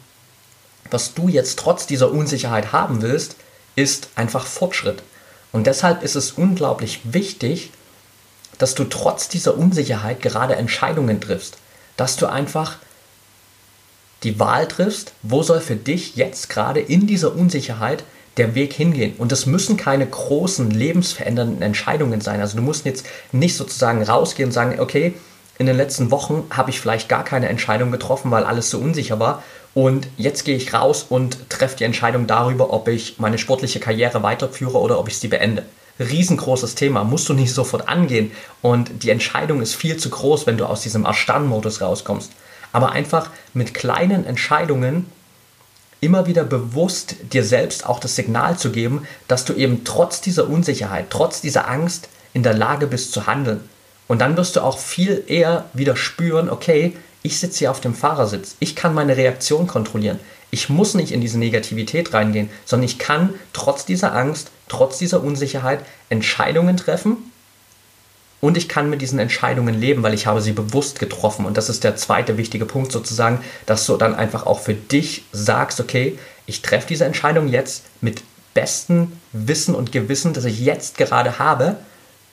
was 0.90 1.14
du 1.14 1.29
jetzt 1.29 1.59
trotz 1.59 1.87
dieser 1.87 2.11
Unsicherheit 2.11 2.72
haben 2.72 3.03
willst, 3.03 3.37
ist 3.77 4.09
einfach 4.16 4.46
Fortschritt. 4.46 5.03
Und 5.53 5.66
deshalb 5.66 6.03
ist 6.03 6.16
es 6.16 6.33
unglaublich 6.33 7.01
wichtig, 7.05 7.70
dass 8.58 8.74
du 8.74 8.84
trotz 8.84 9.28
dieser 9.28 9.56
Unsicherheit 9.56 10.20
gerade 10.20 10.56
Entscheidungen 10.56 11.20
triffst. 11.20 11.58
Dass 11.96 12.16
du 12.16 12.26
einfach 12.26 12.76
die 14.24 14.38
Wahl 14.38 14.66
triffst, 14.66 15.12
wo 15.22 15.42
soll 15.42 15.60
für 15.60 15.76
dich 15.76 16.16
jetzt 16.16 16.48
gerade 16.48 16.80
in 16.80 17.06
dieser 17.06 17.34
Unsicherheit 17.34 18.04
der 18.36 18.54
Weg 18.54 18.72
hingehen. 18.72 19.14
Und 19.18 19.32
das 19.32 19.46
müssen 19.46 19.76
keine 19.76 20.06
großen, 20.06 20.70
lebensverändernden 20.70 21.62
Entscheidungen 21.62 22.20
sein. 22.20 22.40
Also 22.40 22.56
du 22.56 22.62
musst 22.62 22.84
jetzt 22.84 23.06
nicht 23.32 23.56
sozusagen 23.56 24.02
rausgehen 24.02 24.48
und 24.48 24.52
sagen, 24.52 24.80
okay, 24.80 25.14
in 25.58 25.66
den 25.66 25.76
letzten 25.76 26.10
Wochen 26.12 26.44
habe 26.50 26.70
ich 26.70 26.80
vielleicht 26.80 27.08
gar 27.08 27.24
keine 27.24 27.48
Entscheidung 27.48 27.90
getroffen, 27.90 28.30
weil 28.30 28.44
alles 28.44 28.70
so 28.70 28.78
unsicher 28.78 29.18
war. 29.18 29.42
Und 29.74 30.08
jetzt 30.16 30.44
gehe 30.44 30.56
ich 30.56 30.72
raus 30.72 31.06
und 31.08 31.50
treffe 31.50 31.76
die 31.76 31.84
Entscheidung 31.84 32.26
darüber, 32.26 32.72
ob 32.72 32.88
ich 32.88 33.18
meine 33.18 33.38
sportliche 33.38 33.80
Karriere 33.80 34.22
weiterführe 34.22 34.78
oder 34.78 34.98
ob 34.98 35.08
ich 35.08 35.18
sie 35.18 35.28
beende. 35.28 35.64
Riesengroßes 35.98 36.74
Thema, 36.74 37.04
musst 37.04 37.28
du 37.28 37.34
nicht 37.34 37.52
sofort 37.52 37.88
angehen. 37.88 38.30
Und 38.62 39.02
die 39.02 39.11
Entscheidung 39.11 39.62
ist 39.62 39.74
viel 39.74 39.96
zu 39.96 40.11
groß, 40.11 40.46
wenn 40.46 40.58
du 40.58 40.66
aus 40.66 40.82
diesem 40.82 41.04
Erstarren-Modus 41.04 41.80
rauskommst. 41.80 42.32
Aber 42.72 42.92
einfach 42.92 43.30
mit 43.54 43.74
kleinen 43.74 44.24
Entscheidungen 44.24 45.06
immer 46.00 46.26
wieder 46.26 46.44
bewusst 46.44 47.16
dir 47.32 47.44
selbst 47.44 47.87
auch 47.87 47.98
das 47.98 48.14
Signal 48.14 48.56
zu 48.58 48.70
geben, 48.70 49.06
dass 49.26 49.44
du 49.44 49.54
eben 49.54 49.84
trotz 49.84 50.20
dieser 50.20 50.48
Unsicherheit, 50.48 51.06
trotz 51.11 51.40
dieser 51.40 51.68
Angst 51.68 52.08
in 52.32 52.42
der 52.42 52.54
Lage 52.54 52.87
bist 52.87 53.12
zu 53.12 53.26
handeln. 53.26 53.61
Und 54.06 54.20
dann 54.20 54.37
wirst 54.37 54.56
du 54.56 54.61
auch 54.61 54.78
viel 54.78 55.24
eher 55.26 55.66
wieder 55.74 55.96
spüren, 55.96 56.48
okay, 56.48 56.96
ich 57.22 57.40
sitze 57.40 57.58
hier 57.58 57.70
auf 57.70 57.80
dem 57.80 57.94
Fahrersitz, 57.94 58.56
ich 58.61 58.76
kann 58.76 58.94
meine 58.94 59.16
Reaktion 59.16 59.66
kontrollieren. 59.66 60.20
Ich 60.50 60.70
muss 60.70 60.94
nicht 60.94 61.12
in 61.12 61.20
diese 61.20 61.38
Negativität 61.38 62.14
reingehen, 62.14 62.48
sondern 62.64 62.87
ich 62.87 62.98
kann 62.98 63.34
trotz 63.52 63.84
dieser 63.84 64.14
Angst, 64.14 64.50
trotz 64.68 64.98
dieser 64.98 65.22
Unsicherheit 65.22 65.81
Entscheidungen 66.09 66.76
treffen 66.76 67.16
und 68.40 68.57
ich 68.57 68.68
kann 68.68 68.88
mit 68.88 69.02
diesen 69.02 69.18
Entscheidungen 69.18 69.74
leben, 69.74 70.02
weil 70.02 70.14
ich 70.14 70.26
habe 70.26 70.40
sie 70.40 70.52
bewusst 70.52 71.00
getroffen. 71.00 71.44
Und 71.44 71.57
das 71.57 71.68
ist 71.68 71.83
der 71.83 71.96
zweite 71.96 72.37
wichtige 72.37 72.66
Punkt 72.66 72.92
sozusagen, 72.92 73.40
dass 73.66 73.85
du 73.87 73.96
dann 73.96 74.14
einfach 74.14 74.46
auch 74.46 74.61
für 74.61 74.74
dich 74.74 75.24
sagst, 75.33 75.81
okay, 75.81 76.18
ich 76.46 76.62
treffe 76.62 76.87
diese 76.88 77.04
Entscheidung 77.04 77.48
jetzt 77.48 77.85
mit 78.00 78.22
bestem 78.54 79.12
Wissen 79.33 79.74
und 79.74 79.90
Gewissen, 79.92 80.33
das 80.35 80.44
ich 80.44 80.61
jetzt 80.61 80.98
gerade 80.98 81.38
habe. 81.40 81.76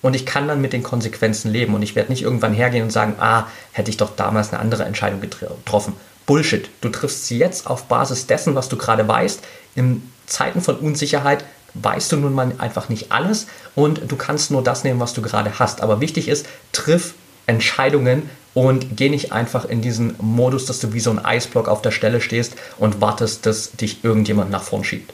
Und 0.04 0.16
ich 0.16 0.28
kann 0.28 0.48
dann 0.48 0.62
mit 0.62 0.74
den 0.74 0.84
Konsequenzen 0.84 1.52
leben. 1.52 1.74
Und 1.74 1.82
ich 1.82 1.96
werde 1.96 2.12
nicht 2.12 2.22
irgendwann 2.22 2.54
hergehen 2.54 2.84
und 2.84 2.92
sagen, 2.92 3.16
ah, 3.20 3.48
hätte 3.72 3.90
ich 3.90 3.98
doch 3.98 4.16
damals 4.16 4.54
eine 4.54 4.62
andere 4.62 4.84
Entscheidung 4.84 5.22
getroffen. 5.22 5.94
Bullshit. 6.28 6.70
Du 6.82 6.90
triffst 6.90 7.26
sie 7.26 7.40
jetzt 7.40 7.66
auf 7.66 7.86
Basis 7.86 8.28
dessen, 8.28 8.54
was 8.54 8.70
du 8.70 8.78
gerade 8.78 9.08
weißt. 9.08 9.44
In 9.74 10.04
Zeiten 10.28 10.62
von 10.62 10.76
Unsicherheit 10.76 11.44
weißt 11.76 12.12
du 12.12 12.18
nun 12.18 12.34
mal 12.34 12.52
einfach 12.58 12.90
nicht 12.90 13.12
alles 13.12 13.48
und 13.76 14.12
du 14.12 14.16
kannst 14.16 14.52
nur 14.52 14.64
das 14.64 14.84
nehmen, 14.84 15.00
was 15.00 15.14
du 15.14 15.22
gerade 15.22 15.60
hast. 15.60 15.82
Aber 15.82 16.02
wichtig 16.02 16.28
ist, 16.28 16.48
triff 16.72 17.14
Entscheidungen 17.48 18.30
und 18.54 18.96
geh 18.96 19.10
nicht 19.10 19.32
einfach 19.32 19.66
in 19.66 19.82
diesen 19.82 20.16
Modus, 20.20 20.66
dass 20.66 20.80
du 20.80 20.94
wie 20.94 21.00
so 21.00 21.12
ein 21.12 21.24
Eisblock 21.24 21.68
auf 21.68 21.82
der 21.82 21.92
Stelle 21.92 22.22
stehst 22.22 22.56
und 22.78 23.02
wartest, 23.02 23.46
dass 23.46 23.72
dich 23.72 24.04
irgendjemand 24.04 24.50
nach 24.50 24.64
vorn 24.64 24.84
schiebt. 24.84 25.14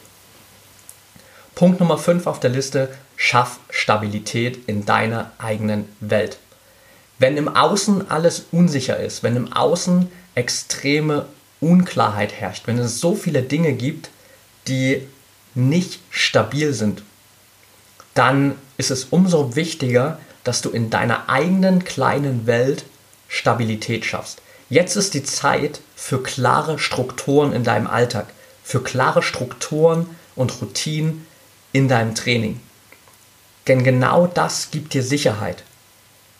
Punkt 1.55 1.79
Nummer 1.79 1.97
5 1.97 2.27
auf 2.27 2.39
der 2.39 2.51
Liste, 2.51 2.89
schaff 3.17 3.59
Stabilität 3.69 4.67
in 4.67 4.85
deiner 4.85 5.31
eigenen 5.37 5.85
Welt. 5.99 6.37
Wenn 7.19 7.37
im 7.37 7.55
Außen 7.55 8.09
alles 8.09 8.45
unsicher 8.51 8.97
ist, 8.97 9.21
wenn 9.21 9.35
im 9.35 9.53
Außen 9.53 10.11
extreme 10.33 11.25
Unklarheit 11.59 12.33
herrscht, 12.33 12.65
wenn 12.65 12.79
es 12.79 12.99
so 12.99 13.13
viele 13.13 13.43
Dinge 13.43 13.73
gibt, 13.73 14.09
die 14.67 15.07
nicht 15.55 15.99
stabil 16.09 16.73
sind, 16.73 17.03
dann 18.13 18.55
ist 18.77 18.91
es 18.91 19.05
umso 19.05 19.55
wichtiger, 19.55 20.19
dass 20.43 20.61
du 20.61 20.69
in 20.69 20.89
deiner 20.89 21.29
eigenen 21.29 21.83
kleinen 21.83 22.47
Welt 22.47 22.85
Stabilität 23.27 24.05
schaffst. 24.05 24.41
Jetzt 24.69 24.95
ist 24.95 25.13
die 25.13 25.23
Zeit 25.23 25.81
für 25.95 26.21
klare 26.23 26.79
Strukturen 26.79 27.53
in 27.53 27.63
deinem 27.63 27.87
Alltag, 27.87 28.27
für 28.63 28.81
klare 28.81 29.21
Strukturen 29.21 30.07
und 30.35 30.61
Routinen 30.61 31.25
in 31.71 31.87
deinem 31.87 32.15
Training. 32.15 32.59
Denn 33.67 33.83
genau 33.83 34.27
das 34.27 34.71
gibt 34.71 34.93
dir 34.93 35.03
Sicherheit. 35.03 35.63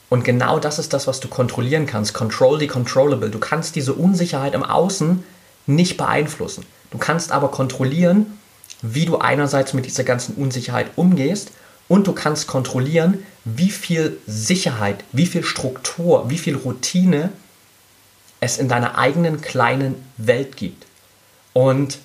Und 0.09 0.25
genau 0.25 0.59
das 0.59 0.79
ist 0.79 0.91
das, 0.93 1.07
was 1.07 1.21
du 1.21 1.29
kontrollieren 1.29 1.85
kannst. 1.85 2.13
Control 2.13 2.59
the 2.59 2.67
controllable. 2.67 3.29
Du 3.29 3.39
kannst 3.39 3.75
diese 3.75 3.93
Unsicherheit 3.93 4.53
im 4.53 4.63
Außen 4.63 5.23
nicht 5.67 5.95
beeinflussen. 5.95 6.65
Du 6.89 6.97
kannst 6.97 7.31
aber 7.31 7.49
kontrollieren, 7.49 8.37
wie 8.81 9.05
du 9.05 9.17
einerseits 9.17 9.73
mit 9.73 9.85
dieser 9.85 10.03
ganzen 10.03 10.35
Unsicherheit 10.35 10.91
umgehst 10.95 11.51
und 11.87 12.07
du 12.07 12.13
kannst 12.13 12.47
kontrollieren, 12.47 13.25
wie 13.43 13.69
viel 13.69 14.17
Sicherheit, 14.27 15.03
wie 15.11 15.25
viel 15.25 15.43
Struktur, 15.43 16.29
wie 16.29 16.37
viel 16.37 16.55
Routine 16.55 17.31
es 18.39 18.57
in 18.57 18.69
deiner 18.69 18.97
eigenen 18.97 19.41
kleinen 19.41 19.95
Welt 20.17 20.57
gibt. 20.57 20.85
Und 21.53 21.99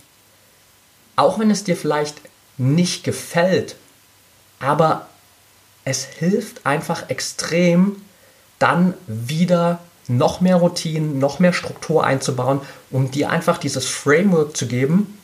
auch 1.14 1.38
wenn 1.38 1.50
es 1.50 1.64
dir 1.64 1.76
vielleicht 1.76 2.20
nicht 2.58 3.04
gefällt, 3.04 3.76
aber 4.58 5.08
es 5.84 6.04
hilft 6.04 6.66
einfach 6.66 7.08
extrem, 7.08 8.02
dann 8.58 8.94
wieder 9.06 9.80
noch 10.08 10.40
mehr 10.40 10.56
Routinen, 10.56 11.18
noch 11.18 11.38
mehr 11.38 11.52
Struktur 11.52 12.04
einzubauen, 12.04 12.60
um 12.90 13.10
dir 13.10 13.30
einfach 13.30 13.58
dieses 13.58 13.86
Framework 13.86 14.56
zu 14.56 14.66
geben, 14.66 15.18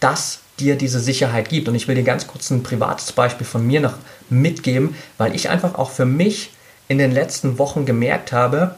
das 0.00 0.40
dir 0.58 0.76
diese 0.76 1.00
Sicherheit 1.00 1.48
gibt. 1.48 1.68
Und 1.68 1.74
ich 1.74 1.88
will 1.88 1.94
dir 1.94 2.02
ganz 2.02 2.26
kurz 2.26 2.50
ein 2.50 2.62
privates 2.62 3.12
Beispiel 3.12 3.46
von 3.46 3.66
mir 3.66 3.80
noch 3.80 3.94
mitgeben, 4.30 4.94
weil 5.18 5.34
ich 5.34 5.50
einfach 5.50 5.74
auch 5.74 5.90
für 5.90 6.06
mich 6.06 6.50
in 6.88 6.98
den 6.98 7.12
letzten 7.12 7.58
Wochen 7.58 7.84
gemerkt 7.84 8.32
habe, 8.32 8.76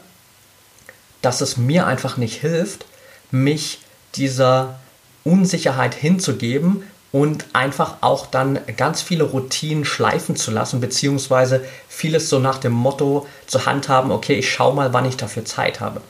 dass 1.21 1.41
es 1.41 1.57
mir 1.57 1.85
einfach 1.85 2.17
nicht 2.17 2.39
hilft, 2.41 2.85
mich 3.31 3.81
dieser 4.15 4.79
Unsicherheit 5.23 5.93
hinzugeben 5.93 6.83
und 7.11 7.45
einfach 7.53 7.97
auch 8.01 8.27
dann 8.27 8.59
ganz 8.77 9.01
viele 9.01 9.23
Routinen 9.23 9.85
schleifen 9.85 10.35
zu 10.35 10.51
lassen, 10.51 10.79
beziehungsweise 10.79 11.65
vieles 11.87 12.29
so 12.29 12.39
nach 12.39 12.59
dem 12.59 12.73
Motto 12.73 13.27
zu 13.47 13.65
handhaben, 13.65 14.11
okay, 14.11 14.35
ich 14.35 14.51
schau 14.51 14.73
mal, 14.73 14.93
wann 14.93 15.05
ich 15.05 15.17
dafür 15.17 15.45
Zeit 15.45 15.79
habe. 15.79 16.01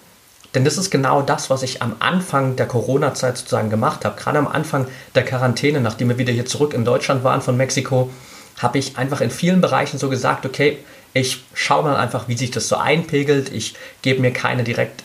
Denn 0.56 0.66
das 0.66 0.78
ist 0.78 0.90
genau 0.90 1.22
das, 1.22 1.50
was 1.50 1.62
ich 1.64 1.82
am 1.82 1.96
Anfang 2.00 2.56
der 2.56 2.66
Corona-Zeit 2.66 3.38
sozusagen 3.38 3.70
gemacht 3.70 4.04
habe. 4.04 4.20
Gerade 4.20 4.40
am 4.40 4.48
Anfang 4.48 4.88
der 5.14 5.24
Quarantäne, 5.24 5.80
nachdem 5.80 6.10
wir 6.10 6.18
wieder 6.18 6.34
hier 6.34 6.46
zurück 6.46 6.74
in 6.74 6.86
Deutschland 6.86 7.24
waren 7.24 7.42
von 7.42 7.56
Mexiko, 7.56 8.10
habe 8.58 8.78
ich 8.78 8.98
einfach 8.98 9.22
in 9.22 9.30
vielen 9.30 9.62
Bereichen 9.62 10.00
so 10.00 10.10
gesagt, 10.10 10.46
okay, 10.46 10.78
ich 11.14 11.44
schaue 11.54 11.84
mal 11.84 11.96
einfach, 11.96 12.28
wie 12.28 12.38
sich 12.38 12.52
das 12.52 12.68
so 12.68 12.76
einpegelt. 12.76 13.52
Ich 13.52 13.76
gebe 14.02 14.22
mir 14.22 14.32
keine 14.32 14.64
direkt 14.64 15.04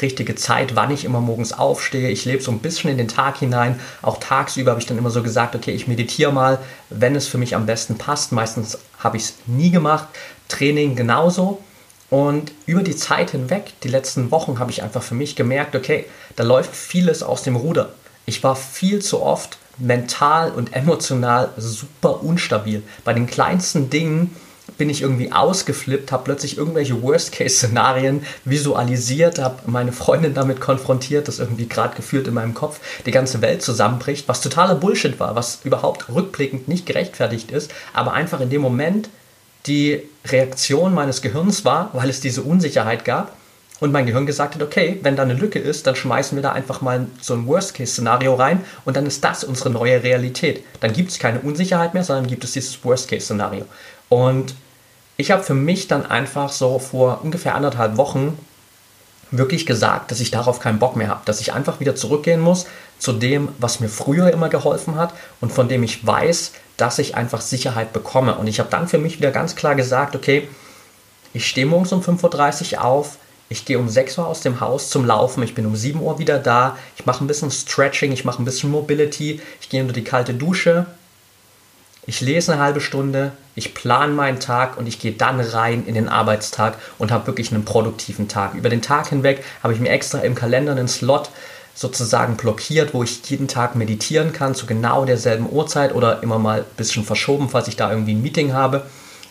richtige 0.00 0.36
Zeit, 0.36 0.76
wann 0.76 0.92
ich 0.92 1.04
immer 1.04 1.20
morgens 1.20 1.52
aufstehe. 1.52 2.08
Ich 2.10 2.24
lebe 2.24 2.42
so 2.42 2.52
ein 2.52 2.60
bisschen 2.60 2.90
in 2.90 2.98
den 2.98 3.08
Tag 3.08 3.38
hinein. 3.38 3.80
Auch 4.02 4.18
tagsüber 4.18 4.70
habe 4.70 4.80
ich 4.80 4.86
dann 4.86 4.98
immer 4.98 5.10
so 5.10 5.22
gesagt, 5.22 5.56
okay, 5.56 5.72
ich 5.72 5.88
meditiere 5.88 6.32
mal, 6.32 6.58
wenn 6.90 7.16
es 7.16 7.26
für 7.26 7.38
mich 7.38 7.56
am 7.56 7.66
besten 7.66 7.98
passt. 7.98 8.30
Meistens 8.30 8.78
habe 8.98 9.16
ich 9.16 9.24
es 9.24 9.34
nie 9.46 9.70
gemacht. 9.70 10.06
Training 10.48 10.94
genauso. 10.94 11.63
Und 12.10 12.52
über 12.66 12.82
die 12.82 12.96
Zeit 12.96 13.30
hinweg, 13.30 13.72
die 13.82 13.88
letzten 13.88 14.30
Wochen, 14.30 14.58
habe 14.58 14.70
ich 14.70 14.82
einfach 14.82 15.02
für 15.02 15.14
mich 15.14 15.36
gemerkt, 15.36 15.74
okay, 15.74 16.06
da 16.36 16.44
läuft 16.44 16.74
vieles 16.74 17.22
aus 17.22 17.42
dem 17.42 17.56
Ruder. 17.56 17.90
Ich 18.26 18.42
war 18.42 18.56
viel 18.56 19.00
zu 19.00 19.22
oft 19.22 19.58
mental 19.78 20.52
und 20.52 20.74
emotional 20.74 21.50
super 21.56 22.22
unstabil. 22.22 22.82
Bei 23.04 23.12
den 23.12 23.26
kleinsten 23.26 23.90
Dingen 23.90 24.36
bin 24.78 24.88
ich 24.88 25.02
irgendwie 25.02 25.30
ausgeflippt, 25.30 26.10
habe 26.10 26.24
plötzlich 26.24 26.56
irgendwelche 26.56 27.02
Worst-Case-Szenarien 27.02 28.24
visualisiert, 28.44 29.38
habe 29.38 29.58
meine 29.66 29.92
Freundin 29.92 30.34
damit 30.34 30.60
konfrontiert, 30.60 31.28
dass 31.28 31.38
irgendwie 31.38 31.68
gerade 31.68 31.94
gefühlt 31.96 32.26
in 32.26 32.34
meinem 32.34 32.54
Kopf 32.54 32.80
die 33.04 33.10
ganze 33.10 33.42
Welt 33.42 33.62
zusammenbricht, 33.62 34.26
was 34.26 34.40
totaler 34.40 34.74
Bullshit 34.74 35.20
war, 35.20 35.36
was 35.36 35.60
überhaupt 35.64 36.08
rückblickend 36.08 36.66
nicht 36.66 36.86
gerechtfertigt 36.86 37.50
ist, 37.50 37.72
aber 37.92 38.14
einfach 38.14 38.40
in 38.40 38.50
dem 38.50 38.62
Moment 38.62 39.10
die 39.66 40.02
Reaktion 40.26 40.94
meines 40.94 41.22
Gehirns 41.22 41.64
war, 41.64 41.90
weil 41.92 42.10
es 42.10 42.20
diese 42.20 42.42
Unsicherheit 42.42 43.04
gab 43.04 43.32
und 43.80 43.92
mein 43.92 44.06
Gehirn 44.06 44.26
gesagt 44.26 44.54
hat, 44.54 44.62
okay, 44.62 44.98
wenn 45.02 45.16
da 45.16 45.22
eine 45.22 45.34
Lücke 45.34 45.58
ist, 45.58 45.86
dann 45.86 45.96
schmeißen 45.96 46.36
wir 46.36 46.42
da 46.42 46.52
einfach 46.52 46.80
mal 46.80 47.06
so 47.20 47.34
ein 47.34 47.46
Worst-Case-Szenario 47.46 48.34
rein 48.34 48.64
und 48.84 48.96
dann 48.96 49.06
ist 49.06 49.24
das 49.24 49.44
unsere 49.44 49.70
neue 49.70 50.02
Realität. 50.02 50.64
Dann 50.80 50.92
gibt 50.92 51.10
es 51.10 51.18
keine 51.18 51.40
Unsicherheit 51.40 51.94
mehr, 51.94 52.04
sondern 52.04 52.26
gibt 52.26 52.44
es 52.44 52.52
dieses 52.52 52.84
Worst-Case-Szenario. 52.84 53.64
Und 54.08 54.54
ich 55.16 55.30
habe 55.30 55.42
für 55.42 55.54
mich 55.54 55.88
dann 55.88 56.06
einfach 56.06 56.50
so 56.50 56.78
vor 56.78 57.20
ungefähr 57.22 57.54
anderthalb 57.54 57.96
Wochen 57.96 58.38
wirklich 59.30 59.66
gesagt, 59.66 60.10
dass 60.10 60.20
ich 60.20 60.30
darauf 60.30 60.60
keinen 60.60 60.78
Bock 60.78 60.96
mehr 60.96 61.08
habe, 61.08 61.22
dass 61.24 61.40
ich 61.40 61.52
einfach 61.52 61.80
wieder 61.80 61.96
zurückgehen 61.96 62.40
muss 62.40 62.66
zu 62.98 63.12
dem, 63.12 63.48
was 63.58 63.80
mir 63.80 63.88
früher 63.88 64.30
immer 64.30 64.48
geholfen 64.48 64.96
hat 64.96 65.12
und 65.40 65.52
von 65.52 65.68
dem 65.68 65.82
ich 65.82 66.06
weiß, 66.06 66.52
dass 66.76 66.98
ich 66.98 67.14
einfach 67.14 67.40
Sicherheit 67.40 67.92
bekomme. 67.92 68.36
Und 68.36 68.46
ich 68.46 68.58
habe 68.58 68.70
dann 68.70 68.88
für 68.88 68.98
mich 68.98 69.18
wieder 69.18 69.30
ganz 69.30 69.56
klar 69.56 69.74
gesagt, 69.74 70.16
okay, 70.16 70.48
ich 71.32 71.46
stehe 71.46 71.66
morgens 71.66 71.92
um 71.92 72.00
5.30 72.00 72.74
Uhr 72.74 72.84
auf, 72.84 73.18
ich 73.48 73.64
gehe 73.64 73.78
um 73.78 73.88
6 73.88 74.18
Uhr 74.18 74.26
aus 74.26 74.40
dem 74.40 74.60
Haus 74.60 74.88
zum 74.88 75.04
Laufen, 75.04 75.42
ich 75.42 75.54
bin 75.54 75.66
um 75.66 75.76
7 75.76 76.00
Uhr 76.00 76.18
wieder 76.18 76.38
da, 76.38 76.78
ich 76.96 77.06
mache 77.06 77.22
ein 77.22 77.26
bisschen 77.26 77.50
Stretching, 77.50 78.12
ich 78.12 78.24
mache 78.24 78.42
ein 78.42 78.44
bisschen 78.44 78.70
Mobility, 78.70 79.40
ich 79.60 79.68
gehe 79.68 79.82
unter 79.82 79.92
die 79.92 80.04
kalte 80.04 80.34
Dusche, 80.34 80.86
ich 82.06 82.20
lese 82.20 82.52
eine 82.52 82.62
halbe 82.62 82.80
Stunde, 82.80 83.32
ich 83.54 83.74
plane 83.74 84.12
meinen 84.12 84.40
Tag 84.40 84.76
und 84.76 84.86
ich 84.86 84.98
gehe 84.98 85.12
dann 85.12 85.40
rein 85.40 85.86
in 85.86 85.94
den 85.94 86.08
Arbeitstag 86.08 86.76
und 86.98 87.10
habe 87.10 87.26
wirklich 87.26 87.52
einen 87.52 87.64
produktiven 87.64 88.28
Tag. 88.28 88.54
Über 88.54 88.68
den 88.68 88.82
Tag 88.82 89.08
hinweg 89.08 89.44
habe 89.62 89.72
ich 89.72 89.80
mir 89.80 89.90
extra 89.90 90.18
im 90.18 90.34
Kalender 90.34 90.72
einen 90.72 90.88
Slot 90.88 91.30
sozusagen 91.74 92.36
blockiert, 92.36 92.94
wo 92.94 93.02
ich 93.02 93.28
jeden 93.28 93.48
Tag 93.48 93.74
meditieren 93.74 94.32
kann 94.32 94.54
zu 94.54 94.66
genau 94.66 95.04
derselben 95.04 95.50
Uhrzeit 95.50 95.94
oder 95.94 96.22
immer 96.22 96.38
mal 96.38 96.60
ein 96.60 96.76
bisschen 96.76 97.04
verschoben, 97.04 97.48
falls 97.48 97.68
ich 97.68 97.76
da 97.76 97.90
irgendwie 97.90 98.14
ein 98.14 98.22
Meeting 98.22 98.52
habe. 98.52 98.84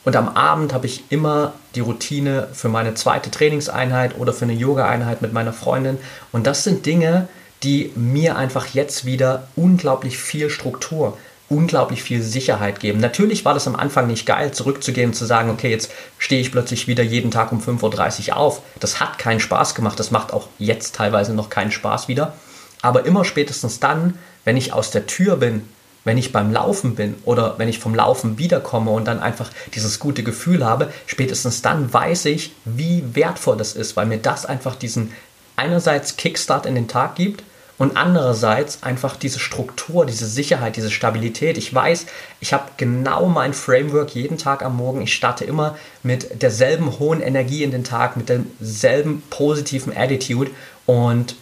Und 0.04 0.18
am 0.18 0.28
Abend 0.30 0.74
habe 0.74 0.86
ich 0.86 1.06
immer 1.10 1.54
die 1.76 1.80
Routine 1.80 2.50
für 2.52 2.68
meine 2.68 2.94
zweite 2.94 3.32
Trainingseinheit 3.32 4.18
oder 4.18 4.34
für 4.34 4.44
eine 4.44 4.54
Yoga-Einheit 4.54 5.22
mit 5.22 5.32
meiner 5.32 5.54
Freundin. 5.54 5.98
Und 6.34 6.46
das 6.46 6.66
sind 6.66 6.86
Dinge, 6.86 7.30
die 7.64 7.94
mir 7.96 8.36
einfach 8.36 8.68
jetzt 8.68 9.06
wieder 9.06 9.48
unglaublich 9.56 10.18
viel 10.18 10.50
Struktur, 10.50 11.18
unglaublich 11.54 12.02
viel 12.04 12.22
Sicherheit 12.22 12.80
geben. 12.80 13.00
Natürlich 13.00 13.46
war 13.46 13.54
das 13.54 13.68
am 13.68 13.76
Anfang 13.76 14.08
nicht 14.08 14.26
geil, 14.26 14.52
zurückzugehen 14.52 15.10
und 15.10 15.14
zu 15.14 15.26
sagen, 15.26 15.50
okay, 15.50 15.70
jetzt 15.70 15.92
stehe 16.18 16.42
ich 16.42 16.52
plötzlich 16.52 16.88
wieder 16.88 17.04
jeden 17.04 17.32
Tag 17.32 17.52
um 17.52 17.62
5.30 17.62 18.30
Uhr 18.30 18.38
auf. 18.38 18.62
Das 18.80 19.00
hat 19.00 19.20
keinen 19.20 19.40
Spaß 19.40 19.76
gemacht, 19.76 20.00
das 20.00 20.12
macht 20.12 20.34
auch 20.34 20.48
jetzt 20.58 20.96
teilweise 20.96 21.34
noch 21.34 21.50
keinen 21.50 21.72
Spaß 21.72 22.08
wieder. 22.08 22.34
Aber 22.82 23.06
immer 23.06 23.24
spätestens 23.24 23.80
dann, 23.80 24.18
wenn 24.44 24.58
ich 24.58 24.74
aus 24.74 24.92
der 24.92 25.06
Tür 25.06 25.38
bin, 25.38 25.68
wenn 26.04 26.18
ich 26.18 26.34
beim 26.34 26.52
Laufen 26.52 26.96
bin 26.96 27.16
oder 27.24 27.58
wenn 27.58 27.70
ich 27.70 27.80
vom 27.80 27.96
Laufen 27.96 28.38
wiederkomme 28.38 28.92
und 28.92 29.06
dann 29.06 29.22
einfach 29.22 29.50
dieses 29.74 30.00
gute 30.00 30.24
Gefühl 30.24 30.66
habe, 30.66 30.92
spätestens 31.06 31.62
dann 31.62 31.94
weiß 31.94 32.26
ich, 32.26 32.54
wie 32.66 33.04
wertvoll 33.14 33.56
das 33.56 33.74
ist, 33.74 33.96
weil 33.96 34.06
mir 34.06 34.18
das 34.18 34.46
einfach 34.46 34.76
diesen 34.76 35.14
einerseits 35.56 36.18
Kickstart 36.18 36.66
in 36.66 36.76
den 36.76 36.88
Tag 36.88 37.16
gibt 37.16 37.44
und 37.78 37.98
andererseits 37.98 38.84
einfach 38.84 39.16
diese 39.16 39.40
Struktur, 39.40 40.06
diese 40.06 40.28
Sicherheit, 40.28 40.76
diese 40.76 40.92
Stabilität. 40.92 41.58
Ich 41.58 41.74
weiß, 41.74 42.06
ich 42.40 42.54
habe 42.54 42.66
genau 42.78 43.28
mein 43.28 43.54
Framework 43.54 44.14
jeden 44.14 44.38
Tag 44.38 44.64
am 44.64 44.78
Morgen. 44.78 45.02
Ich 45.02 45.14
starte 45.14 45.44
immer 45.44 45.76
mit 46.04 46.42
derselben 46.42 47.00
hohen 47.00 47.22
Energie 47.22 47.64
in 47.64 47.72
den 47.72 47.84
Tag, 47.84 48.16
mit 48.16 48.30
derselben 48.30 49.24
positiven 49.30 49.96
Attitude 49.96 50.52
und 50.86 51.36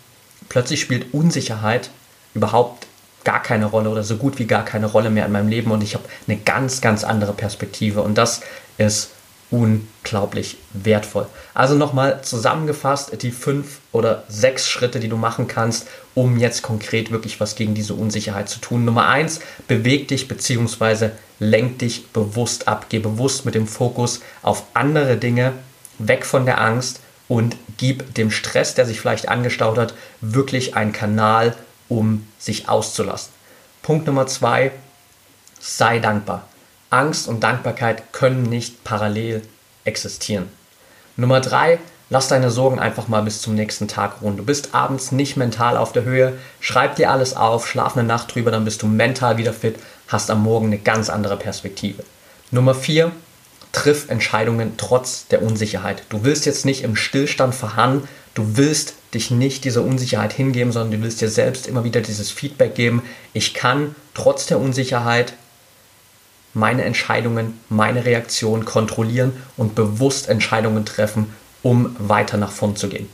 plötzlich 0.49 0.81
spielt 0.81 1.13
Unsicherheit 1.13 1.89
überhaupt 2.33 2.87
gar 3.23 3.41
keine 3.43 3.65
Rolle 3.65 3.89
oder 3.89 4.03
so 4.03 4.17
gut 4.17 4.39
wie 4.39 4.45
gar 4.45 4.65
keine 4.65 4.87
Rolle 4.87 5.09
mehr 5.09 5.25
in 5.25 5.31
meinem 5.31 5.49
Leben 5.49 5.71
und 5.71 5.83
ich 5.83 5.93
habe 5.93 6.05
eine 6.27 6.37
ganz, 6.37 6.81
ganz 6.81 7.03
andere 7.03 7.33
Perspektive 7.33 8.01
und 8.01 8.17
das 8.17 8.41
ist 8.77 9.11
unglaublich 9.51 10.57
wertvoll. 10.73 11.27
Also 11.53 11.75
nochmal 11.75 12.23
zusammengefasst 12.23 13.21
die 13.21 13.31
fünf 13.31 13.81
oder 13.91 14.23
sechs 14.29 14.69
Schritte, 14.69 14.99
die 14.99 15.09
du 15.09 15.17
machen 15.17 15.47
kannst, 15.47 15.87
um 16.15 16.37
jetzt 16.37 16.61
konkret 16.61 17.11
wirklich 17.11 17.39
was 17.39 17.55
gegen 17.55 17.75
diese 17.75 17.93
Unsicherheit 17.93 18.49
zu 18.49 18.59
tun. 18.59 18.85
Nummer 18.85 19.07
eins, 19.07 19.41
beweg 19.67 20.07
dich 20.07 20.27
bzw. 20.29 21.09
lenk 21.39 21.79
dich 21.79 22.07
bewusst 22.07 22.67
ab. 22.69 22.87
Geh 22.89 22.99
bewusst 22.99 23.45
mit 23.45 23.53
dem 23.53 23.67
Fokus 23.67 24.21
auf 24.41 24.63
andere 24.73 25.17
Dinge, 25.17 25.53
weg 25.99 26.25
von 26.25 26.45
der 26.45 26.61
Angst 26.61 27.01
und 27.27 27.57
gib 27.77 28.15
dem 28.15 28.31
Stress, 28.31 28.73
der 28.73 28.85
sich 28.85 29.01
vielleicht 29.01 29.27
angestaut 29.27 29.77
hat, 29.77 29.93
wirklich 30.21 30.75
einen 30.75 30.93
Kanal, 30.93 31.55
um 31.89 32.25
sich 32.39 32.69
auszulassen. 32.69 33.33
Punkt 33.81 34.07
Nummer 34.07 34.27
zwei, 34.27 34.71
sei 35.59 35.99
dankbar. 35.99 36.47
Angst 36.91 37.27
und 37.27 37.41
Dankbarkeit 37.41 38.11
können 38.11 38.43
nicht 38.43 38.83
parallel 38.83 39.41
existieren. 39.85 40.49
Nummer 41.15 41.39
drei, 41.39 41.79
lass 42.09 42.27
deine 42.27 42.51
Sorgen 42.51 42.79
einfach 42.79 43.07
mal 43.07 43.23
bis 43.23 43.41
zum 43.41 43.55
nächsten 43.55 43.87
Tag 43.87 44.21
ruhen. 44.21 44.35
Du 44.35 44.43
bist 44.43 44.75
abends 44.75 45.13
nicht 45.13 45.37
mental 45.37 45.77
auf 45.77 45.93
der 45.93 46.03
Höhe, 46.03 46.37
schreib 46.59 46.97
dir 46.97 47.09
alles 47.09 47.35
auf, 47.35 47.67
schlaf 47.67 47.97
eine 47.97 48.05
Nacht 48.05 48.35
drüber, 48.35 48.51
dann 48.51 48.65
bist 48.65 48.81
du 48.81 48.87
mental 48.87 49.37
wieder 49.37 49.53
fit, 49.53 49.77
hast 50.09 50.29
am 50.29 50.43
Morgen 50.43 50.67
eine 50.67 50.77
ganz 50.77 51.09
andere 51.09 51.37
Perspektive. 51.37 52.03
Nummer 52.51 52.75
vier, 52.75 53.11
triff 53.71 54.09
Entscheidungen 54.09 54.73
trotz 54.75 55.27
der 55.27 55.41
Unsicherheit. 55.41 56.03
Du 56.09 56.25
willst 56.25 56.45
jetzt 56.45 56.65
nicht 56.65 56.83
im 56.83 56.97
Stillstand 56.97 57.55
verharren, 57.55 58.05
du 58.33 58.57
willst 58.57 58.95
dich 59.13 59.31
nicht 59.31 59.63
dieser 59.63 59.83
Unsicherheit 59.83 60.33
hingeben, 60.33 60.73
sondern 60.73 60.99
du 60.99 61.05
willst 61.05 61.21
dir 61.21 61.29
selbst 61.29 61.67
immer 61.67 61.85
wieder 61.85 62.01
dieses 62.01 62.31
Feedback 62.31 62.75
geben. 62.75 63.03
Ich 63.31 63.53
kann 63.53 63.95
trotz 64.13 64.45
der 64.45 64.59
Unsicherheit 64.59 65.33
meine 66.53 66.83
Entscheidungen, 66.83 67.59
meine 67.69 68.05
Reaktion 68.05 68.65
kontrollieren 68.65 69.33
und 69.57 69.75
bewusst 69.75 70.29
Entscheidungen 70.29 70.85
treffen, 70.85 71.33
um 71.63 71.95
weiter 71.99 72.37
nach 72.37 72.51
vorn 72.51 72.75
zu 72.75 72.89
gehen. 72.89 73.07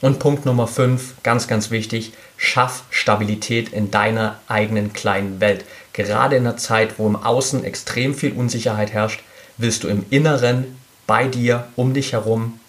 Und 0.00 0.18
Punkt 0.18 0.44
Nummer 0.44 0.66
5, 0.66 1.22
ganz, 1.22 1.48
ganz 1.48 1.70
wichtig, 1.70 2.12
schaff 2.36 2.84
Stabilität 2.90 3.70
in 3.70 3.90
deiner 3.90 4.38
eigenen 4.48 4.92
kleinen 4.92 5.40
Welt. 5.40 5.64
Gerade 5.94 6.36
in 6.36 6.46
einer 6.46 6.56
Zeit, 6.56 6.98
wo 6.98 7.06
im 7.06 7.16
Außen 7.16 7.64
extrem 7.64 8.14
viel 8.14 8.32
Unsicherheit 8.32 8.92
herrscht, 8.92 9.22
willst 9.56 9.84
du 9.84 9.88
im 9.88 10.04
Inneren, 10.10 10.78
bei 11.06 11.26
dir, 11.26 11.68
um 11.76 11.94
dich 11.94 12.12
herum, 12.12 12.60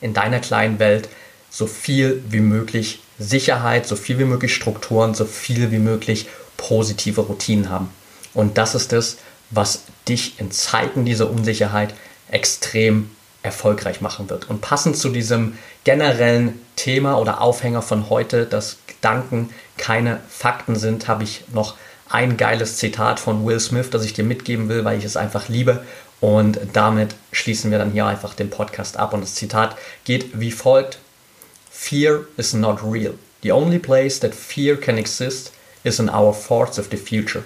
in 0.00 0.14
deiner 0.14 0.40
kleinen 0.40 0.78
Welt 0.78 1.08
so 1.50 1.66
viel 1.66 2.22
wie 2.28 2.40
möglich 2.40 3.02
Sicherheit, 3.18 3.86
so 3.86 3.96
viel 3.96 4.18
wie 4.18 4.24
möglich 4.24 4.54
Strukturen, 4.54 5.14
so 5.14 5.24
viel 5.24 5.70
wie 5.70 5.78
möglich 5.78 6.28
positive 6.56 7.20
Routinen 7.20 7.70
haben. 7.70 7.90
Und 8.34 8.58
das 8.58 8.74
ist 8.74 8.92
es, 8.92 9.18
was 9.52 9.84
dich 10.08 10.40
in 10.40 10.50
Zeiten 10.50 11.04
dieser 11.04 11.30
Unsicherheit 11.30 11.94
extrem 12.28 13.10
erfolgreich 13.42 14.00
machen 14.00 14.30
wird. 14.30 14.48
Und 14.48 14.60
passend 14.60 14.96
zu 14.96 15.08
diesem 15.08 15.58
generellen 15.84 16.60
Thema 16.76 17.18
oder 17.18 17.40
Aufhänger 17.40 17.82
von 17.82 18.08
heute, 18.08 18.46
dass 18.46 18.78
Gedanken 18.86 19.50
keine 19.76 20.20
Fakten 20.28 20.76
sind, 20.76 21.08
habe 21.08 21.24
ich 21.24 21.44
noch 21.52 21.76
ein 22.08 22.36
geiles 22.36 22.76
Zitat 22.76 23.20
von 23.20 23.44
Will 23.46 23.58
Smith, 23.58 23.90
das 23.90 24.04
ich 24.04 24.12
dir 24.12 24.24
mitgeben 24.24 24.68
will, 24.68 24.84
weil 24.84 24.98
ich 24.98 25.04
es 25.04 25.16
einfach 25.16 25.48
liebe. 25.48 25.84
Und 26.20 26.60
damit 26.72 27.14
schließen 27.32 27.70
wir 27.70 27.78
dann 27.78 27.90
hier 27.90 28.06
einfach 28.06 28.34
den 28.34 28.50
Podcast 28.50 28.96
ab. 28.96 29.12
Und 29.12 29.22
das 29.22 29.34
Zitat 29.34 29.76
geht 30.04 30.38
wie 30.38 30.52
folgt. 30.52 30.98
Fear 31.70 32.26
is 32.36 32.52
not 32.52 32.78
real. 32.84 33.14
The 33.42 33.50
only 33.50 33.78
place 33.78 34.20
that 34.20 34.34
fear 34.34 34.76
can 34.76 34.98
exist 34.98 35.52
is 35.82 35.98
in 35.98 36.08
our 36.08 36.32
thoughts 36.32 36.78
of 36.78 36.88
the 36.90 36.96
future. 36.96 37.42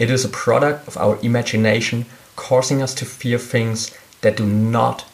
It 0.00 0.10
is 0.10 0.24
a 0.24 0.30
product 0.30 0.88
of 0.88 0.96
our 0.96 1.18
imagination, 1.22 2.06
causing 2.34 2.80
us 2.82 2.94
to 2.94 3.04
fear 3.04 3.38
things 3.38 3.94
that 4.22 4.38
do 4.38 4.46
not 4.46 5.04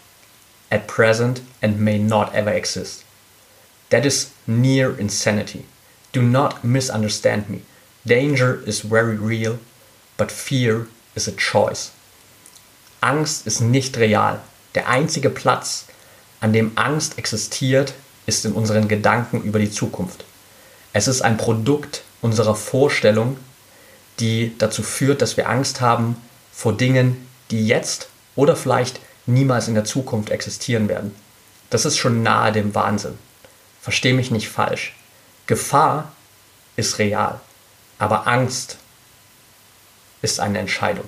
at 0.70 0.86
present 0.86 1.42
and 1.60 1.80
may 1.80 1.98
not 1.98 2.32
ever 2.32 2.52
exist. 2.52 3.04
That 3.90 4.06
is 4.06 4.32
near 4.46 4.96
insanity. 4.96 5.66
Do 6.12 6.22
not 6.22 6.62
misunderstand 6.62 7.50
me. 7.50 7.62
Danger 8.06 8.62
is 8.64 8.82
very 8.82 9.16
real, 9.16 9.58
but 10.16 10.30
fear 10.30 10.86
is 11.16 11.26
a 11.26 11.32
choice. 11.32 11.90
Angst 13.02 13.44
ist 13.44 13.60
nicht 13.60 13.96
real. 13.96 14.38
Der 14.76 14.88
einzige 14.88 15.30
Platz, 15.30 15.86
an 16.40 16.52
dem 16.52 16.70
Angst 16.76 17.18
existiert, 17.18 17.94
ist 18.26 18.44
in 18.44 18.52
unseren 18.52 18.86
Gedanken 18.86 19.42
über 19.42 19.58
die 19.58 19.70
Zukunft. 19.70 20.24
Es 20.92 21.08
ist 21.08 21.22
ein 21.22 21.36
Produkt 21.36 22.04
unserer 22.22 22.54
Vorstellung 22.54 23.36
die 24.20 24.56
dazu 24.58 24.82
führt, 24.82 25.22
dass 25.22 25.36
wir 25.36 25.48
Angst 25.48 25.80
haben 25.80 26.16
vor 26.52 26.76
Dingen, 26.76 27.26
die 27.50 27.66
jetzt 27.66 28.08
oder 28.34 28.56
vielleicht 28.56 29.00
niemals 29.26 29.68
in 29.68 29.74
der 29.74 29.84
Zukunft 29.84 30.30
existieren 30.30 30.88
werden. 30.88 31.14
Das 31.70 31.84
ist 31.84 31.98
schon 31.98 32.22
nahe 32.22 32.52
dem 32.52 32.74
Wahnsinn. 32.74 33.18
Versteh 33.80 34.12
mich 34.12 34.30
nicht 34.30 34.48
falsch. 34.48 34.94
Gefahr 35.46 36.12
ist 36.76 36.98
real, 36.98 37.40
aber 37.98 38.26
Angst 38.26 38.78
ist 40.22 40.40
eine 40.40 40.58
Entscheidung. 40.58 41.04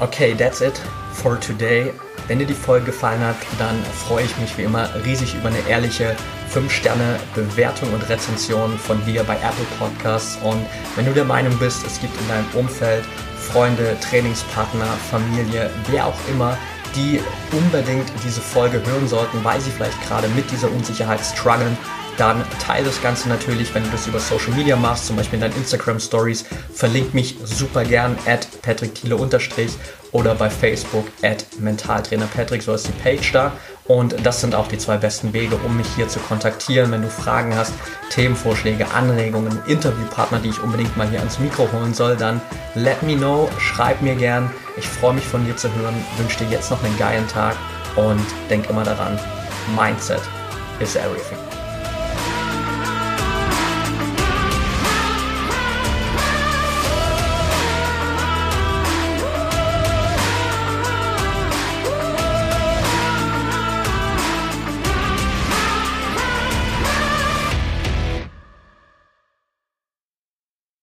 Okay, 0.00 0.34
that's 0.34 0.60
it 0.60 0.80
for 1.12 1.38
today. 1.38 1.92
Wenn 2.28 2.38
dir 2.38 2.46
die 2.46 2.54
Folge 2.54 2.86
gefallen 2.86 3.20
hat, 3.20 3.36
dann 3.58 3.82
freue 4.06 4.24
ich 4.24 4.36
mich 4.38 4.56
wie 4.56 4.62
immer 4.62 4.88
riesig 5.04 5.34
über 5.34 5.48
eine 5.48 5.58
ehrliche 5.68 6.14
5-Sterne-Bewertung 6.54 7.92
und 7.92 8.08
Rezension 8.08 8.78
von 8.78 9.04
dir 9.04 9.24
bei 9.24 9.34
Apple 9.34 9.66
Podcasts. 9.78 10.38
Und 10.42 10.64
wenn 10.96 11.06
du 11.06 11.12
der 11.12 11.24
Meinung 11.24 11.56
bist, 11.58 11.84
es 11.86 12.00
gibt 12.00 12.18
in 12.20 12.28
deinem 12.28 12.46
Umfeld 12.54 13.04
Freunde, 13.36 13.96
Trainingspartner, 14.00 14.86
Familie, 15.10 15.70
wer 15.90 16.06
auch 16.06 16.28
immer, 16.30 16.56
die 16.94 17.20
unbedingt 17.52 18.10
diese 18.24 18.40
Folge 18.40 18.82
hören 18.84 19.08
sollten, 19.08 19.42
weil 19.42 19.60
sie 19.60 19.70
vielleicht 19.70 20.00
gerade 20.06 20.28
mit 20.28 20.50
dieser 20.50 20.70
Unsicherheit 20.70 21.20
strugglen 21.20 21.76
dann 22.18 22.44
teile 22.58 22.86
das 22.86 23.00
Ganze 23.02 23.28
natürlich, 23.28 23.74
wenn 23.74 23.84
du 23.84 23.90
das 23.90 24.06
über 24.06 24.20
Social 24.20 24.52
Media 24.52 24.76
machst, 24.76 25.06
zum 25.06 25.16
Beispiel 25.16 25.36
in 25.36 25.40
deinen 25.40 25.56
Instagram 25.56 25.98
Stories. 25.98 26.44
Verlink 26.74 27.14
mich 27.14 27.36
super 27.42 27.84
gern 27.84 28.18
at 28.26 28.46
Patrick 28.60 28.94
Thiele 28.94 29.16
unterstrich 29.16 29.72
oder 30.12 30.34
bei 30.34 30.48
Facebook 30.48 31.06
at 31.22 31.44
Mentaltrainer 31.58 32.26
Patrick, 32.26 32.62
so 32.62 32.74
ist 32.74 32.86
die 32.86 33.02
Page 33.02 33.32
da. 33.32 33.52
Und 33.86 34.14
das 34.24 34.40
sind 34.40 34.54
auch 34.54 34.68
die 34.68 34.78
zwei 34.78 34.96
besten 34.96 35.32
Wege, 35.32 35.56
um 35.64 35.76
mich 35.76 35.88
hier 35.96 36.06
zu 36.06 36.20
kontaktieren. 36.20 36.92
Wenn 36.92 37.02
du 37.02 37.08
Fragen 37.08 37.54
hast, 37.56 37.72
Themenvorschläge, 38.10 38.86
Anregungen, 38.92 39.58
Interviewpartner, 39.66 40.38
die 40.38 40.50
ich 40.50 40.62
unbedingt 40.62 40.96
mal 40.96 41.08
hier 41.08 41.18
ans 41.18 41.38
Mikro 41.40 41.66
holen 41.72 41.92
soll, 41.92 42.16
dann 42.16 42.40
let 42.74 43.02
me 43.02 43.16
know, 43.16 43.50
schreib 43.58 44.00
mir 44.00 44.14
gern. 44.14 44.50
Ich 44.76 44.86
freue 44.86 45.14
mich 45.14 45.24
von 45.24 45.44
dir 45.44 45.56
zu 45.56 45.72
hören, 45.74 45.94
wünsche 46.16 46.38
dir 46.44 46.50
jetzt 46.50 46.70
noch 46.70 46.82
einen 46.84 46.96
geilen 46.98 47.26
Tag 47.28 47.56
und 47.96 48.24
denk 48.48 48.70
immer 48.70 48.84
daran, 48.84 49.18
Mindset 49.76 50.22
is 50.80 50.96
everything. 50.96 51.51